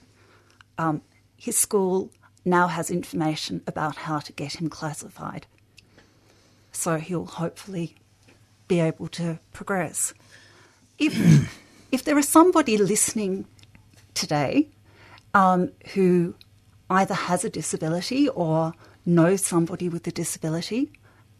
Um, 0.77 1.03
his 1.37 1.57
school 1.57 2.11
now 2.45 2.67
has 2.69 2.91
information 2.91 3.63
about 3.67 3.97
how 3.97 4.19
to 4.21 4.33
get 4.33 4.61
him 4.61 4.69
classified. 4.69 5.47
So 6.73 6.99
he'll 6.99 7.27
hopefully 7.27 7.97
be 8.69 8.81
able 8.81 9.09
to 9.09 9.39
progress. 9.53 10.15
If, 10.99 11.15
if 11.93 12.05
there 12.05 12.19
is 12.19 12.29
somebody 12.29 12.77
listening 12.77 13.47
today 14.15 14.69
um, 15.35 15.71
who 15.95 16.35
either 16.91 17.15
has 17.15 17.45
a 17.45 17.51
disability 17.51 18.29
or 18.29 18.73
knows 19.05 19.45
somebody 19.45 19.89
with 19.89 20.07
a 20.07 20.11
disability 20.11 20.91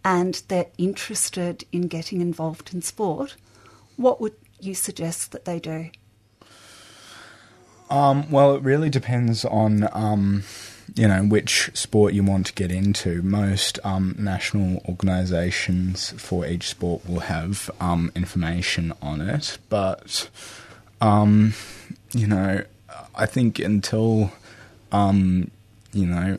and 0.09 0.43
they're 0.49 0.71
interested 0.79 1.67
in 1.71 1.83
getting 1.83 2.23
involved 2.23 2.73
in 2.73 2.81
sport, 2.81 3.37
what 3.97 4.23
would 4.23 4.33
you 4.59 4.73
suggest 4.73 5.33
that 5.33 5.45
they 5.45 5.61
do? 5.61 5.91
Um, 7.91 8.31
well, 8.31 8.55
it 8.55 8.63
really 8.63 8.89
depends 8.89 9.45
on 9.45 9.87
um, 9.93 10.45
you 10.95 11.07
know 11.07 11.25
which 11.25 11.71
sport 11.75 12.15
you 12.15 12.25
want 12.25 12.47
to 12.47 12.55
get 12.55 12.73
into. 12.73 13.21
Most 13.21 13.79
um, 13.85 14.17
national 14.19 14.81
organisations 14.89 16.13
for 16.13 16.47
each 16.47 16.71
sport 16.71 17.07
will 17.07 17.21
have 17.21 17.71
um, 17.79 18.11
information 18.15 18.95
on 19.03 19.21
it, 19.21 19.59
but 19.69 20.31
um, 21.03 21.53
you 22.13 22.27
know, 22.27 22.65
I 23.15 23.27
think 23.27 23.59
until 23.59 24.33
um, 24.91 25.51
you 25.93 26.07
know 26.07 26.39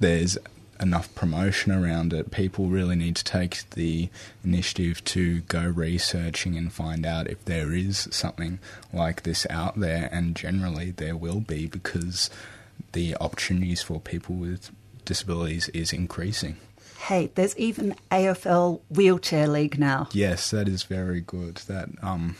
there's 0.00 0.36
enough 0.80 1.14
promotion 1.14 1.72
around 1.72 2.12
it, 2.12 2.30
people 2.30 2.66
really 2.66 2.96
need 2.96 3.16
to 3.16 3.24
take 3.24 3.68
the 3.70 4.08
initiative 4.44 5.04
to 5.04 5.40
go 5.42 5.66
researching 5.68 6.56
and 6.56 6.72
find 6.72 7.04
out 7.04 7.28
if 7.28 7.44
there 7.44 7.72
is 7.72 8.08
something 8.10 8.58
like 8.92 9.22
this 9.22 9.46
out 9.50 9.78
there, 9.78 10.08
and 10.12 10.36
generally 10.36 10.90
there 10.90 11.16
will 11.16 11.40
be 11.40 11.66
because 11.66 12.30
the 12.92 13.16
opportunities 13.20 13.82
for 13.82 14.00
people 14.00 14.34
with 14.34 14.70
disabilities 15.04 15.68
is 15.70 15.92
increasing. 15.92 16.56
Hey, 16.98 17.30
there's 17.34 17.56
even 17.56 17.94
AFL 18.10 18.80
Wheelchair 18.90 19.46
League 19.46 19.78
now. 19.78 20.08
Yes, 20.12 20.50
that 20.50 20.68
is 20.68 20.82
very 20.82 21.20
good. 21.20 21.56
That 21.68 21.88
um 22.02 22.36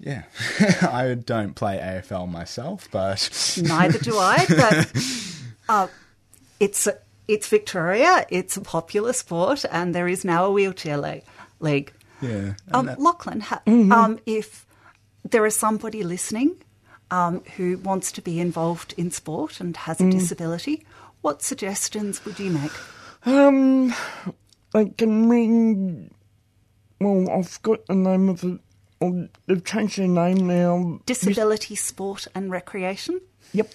yeah. 0.00 0.22
I 0.82 1.14
don't 1.14 1.54
play 1.54 1.78
AFL 1.78 2.28
myself, 2.30 2.88
but 2.90 3.58
Neither 3.62 3.98
do 3.98 4.16
I, 4.16 4.46
but 4.48 4.92
uh, 5.68 5.86
it's 6.60 6.86
it's 7.26 7.48
Victoria. 7.48 8.26
It's 8.30 8.56
a 8.56 8.60
popular 8.60 9.12
sport, 9.12 9.64
and 9.70 9.94
there 9.94 10.06
is 10.08 10.24
now 10.24 10.44
a 10.44 10.50
wheelchair 10.52 10.96
le- 10.98 11.22
league. 11.60 11.92
yeah. 12.20 12.54
Um, 12.72 12.86
that- 12.86 13.00
Lachlan, 13.00 13.40
ha- 13.40 13.62
um, 13.66 14.18
if 14.26 14.66
there 15.28 15.46
is 15.46 15.56
somebody 15.56 16.02
listening 16.02 16.56
um, 17.10 17.42
who 17.56 17.78
wants 17.78 18.12
to 18.12 18.22
be 18.22 18.38
involved 18.40 18.94
in 18.96 19.10
sport 19.10 19.60
and 19.60 19.76
has 19.76 20.00
a 20.00 20.10
disability, 20.10 20.84
what 21.22 21.42
suggestions 21.42 22.24
would 22.24 22.38
you 22.38 22.50
make? 22.50 22.72
Um, 23.26 23.92
they 24.72 24.86
can 24.86 25.28
ring. 25.28 26.10
Well, 27.00 27.30
I've 27.30 27.60
got 27.62 27.86
the 27.86 27.94
name 27.94 28.28
of 28.28 28.44
it. 28.44 28.60
Or 29.00 29.28
they've 29.46 29.64
changed 29.64 29.98
their 29.98 30.08
name 30.08 30.46
now. 30.46 31.00
Disability 31.06 31.74
Sport 31.74 32.26
and 32.34 32.50
Recreation? 32.50 33.18
Yep, 33.54 33.72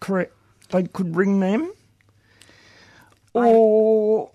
correct. 0.00 0.32
They 0.70 0.82
could 0.82 1.14
ring 1.14 1.38
them. 1.38 1.72
Or, 3.34 4.30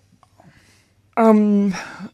um, 1.17 1.73
I 1.73 2.09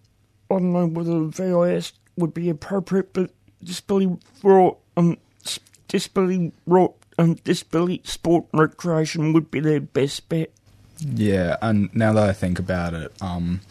don't 0.49 0.71
know 0.71 0.87
whether 0.87 1.25
VIS 1.25 1.93
would 2.17 2.33
be 2.33 2.49
appropriate, 2.49 3.11
but 3.13 3.31
disability 3.63 4.17
brought, 4.41 4.77
um, 4.95 5.17
disability 5.87 6.51
brought, 6.67 6.95
um, 7.17 7.33
disability 7.43 8.01
sport 8.05 8.45
recreation 8.53 9.33
would 9.33 9.51
be 9.51 9.59
their 9.59 9.81
best 9.81 10.29
bet. 10.29 10.51
Yeah, 10.99 11.57
and 11.61 11.93
now 11.93 12.13
that 12.13 12.29
I 12.29 12.33
think 12.33 12.59
about 12.59 12.93
it, 12.93 13.11
um, 13.21 13.61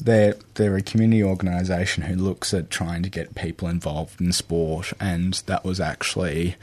they're 0.00 0.36
they're 0.54 0.76
a 0.76 0.82
community 0.82 1.22
organisation 1.22 2.04
who 2.04 2.14
looks 2.14 2.54
at 2.54 2.70
trying 2.70 3.02
to 3.02 3.08
get 3.08 3.34
people 3.34 3.68
involved 3.68 4.20
in 4.20 4.32
sport, 4.32 4.92
and 5.00 5.34
that 5.46 5.64
was 5.64 5.80
actually 5.80 6.56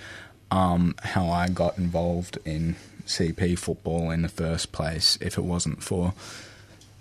um, 0.52 0.96
how 1.04 1.30
I 1.30 1.50
got 1.50 1.78
involved 1.78 2.38
in 2.46 2.76
CP 3.10 3.58
football 3.58 4.12
in 4.12 4.22
the 4.22 4.30
first 4.30 4.72
place. 4.72 5.18
If 5.20 5.38
it 5.38 5.44
wasn't 5.44 5.84
for 5.84 6.14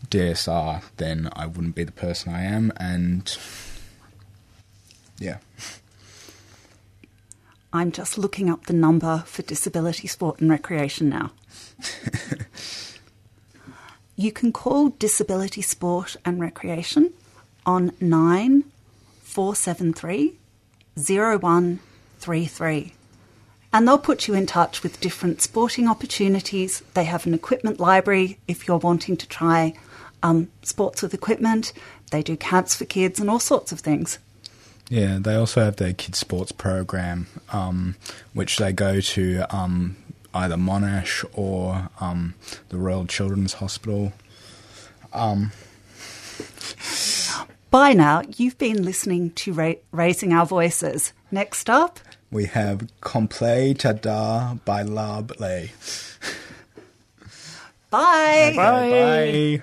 DSR, 0.08 0.82
then 0.96 1.28
I 1.34 1.46
wouldn't 1.46 1.74
be 1.74 1.84
the 1.84 1.92
person 1.92 2.32
I 2.32 2.44
am, 2.44 2.72
and 2.78 3.36
yeah. 5.18 5.38
I'm 7.72 7.92
just 7.92 8.16
looking 8.16 8.48
up 8.48 8.64
the 8.66 8.72
number 8.72 9.24
for 9.26 9.42
Disability 9.42 10.08
Sport 10.08 10.40
and 10.40 10.48
Recreation 10.50 11.10
now. 11.10 11.32
you 14.16 14.32
can 14.32 14.52
call 14.52 14.88
Disability 14.88 15.60
Sport 15.60 16.16
and 16.24 16.40
Recreation 16.40 17.12
on 17.66 17.92
9473 18.00 20.38
0133 20.96 22.92
and 23.72 23.86
they'll 23.86 23.98
put 23.98 24.26
you 24.26 24.34
in 24.34 24.46
touch 24.46 24.82
with 24.82 25.00
different 25.00 25.42
sporting 25.42 25.88
opportunities. 25.88 26.82
They 26.94 27.04
have 27.04 27.26
an 27.26 27.34
equipment 27.34 27.78
library 27.80 28.38
if 28.48 28.66
you're 28.66 28.78
wanting 28.78 29.16
to 29.16 29.28
try 29.28 29.74
um, 30.22 30.48
sports 30.62 31.02
with 31.02 31.14
equipment. 31.14 31.72
They 32.10 32.22
do 32.22 32.36
camps 32.36 32.74
for 32.74 32.84
kids 32.84 33.20
and 33.20 33.28
all 33.28 33.40
sorts 33.40 33.72
of 33.72 33.80
things. 33.80 34.18
Yeah, 34.88 35.18
they 35.20 35.34
also 35.34 35.62
have 35.62 35.76
their 35.76 35.92
kids' 35.92 36.18
sports 36.18 36.50
program, 36.50 37.26
um, 37.52 37.96
which 38.32 38.56
they 38.56 38.72
go 38.72 39.00
to 39.00 39.44
um, 39.54 39.96
either 40.32 40.56
Monash 40.56 41.24
or 41.34 41.90
um, 42.00 42.34
the 42.70 42.78
Royal 42.78 43.04
Children's 43.06 43.54
Hospital. 43.54 44.12
Um, 45.12 45.52
By 47.70 47.92
now, 47.92 48.22
you've 48.36 48.56
been 48.56 48.82
listening 48.82 49.32
to 49.32 49.52
Ra- 49.52 49.74
Raising 49.92 50.32
Our 50.32 50.46
Voices. 50.46 51.12
Next 51.30 51.68
up, 51.68 52.00
we 52.30 52.44
have 52.46 52.88
Complay 53.00 53.74
Tada 53.74 54.64
by 54.64 54.82
Lab 54.82 55.32
Lay. 55.40 55.72
bye. 57.90 58.52
Bye. 58.54 59.62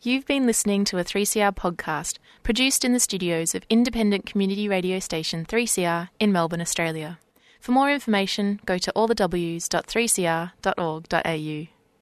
You've 0.00 0.26
been 0.26 0.46
listening 0.46 0.84
to 0.86 0.98
a 0.98 1.04
3CR 1.04 1.54
podcast 1.54 2.18
produced 2.42 2.84
in 2.84 2.92
the 2.92 3.00
studios 3.00 3.54
of 3.54 3.62
independent 3.70 4.26
community 4.26 4.68
radio 4.68 4.98
station 4.98 5.44
3CR 5.44 6.08
in 6.18 6.32
Melbourne, 6.32 6.60
Australia. 6.60 7.18
For 7.60 7.70
more 7.72 7.90
information, 7.90 8.60
go 8.66 8.78
to 8.78 8.92
allthews.3cr.org.au. 8.96 11.81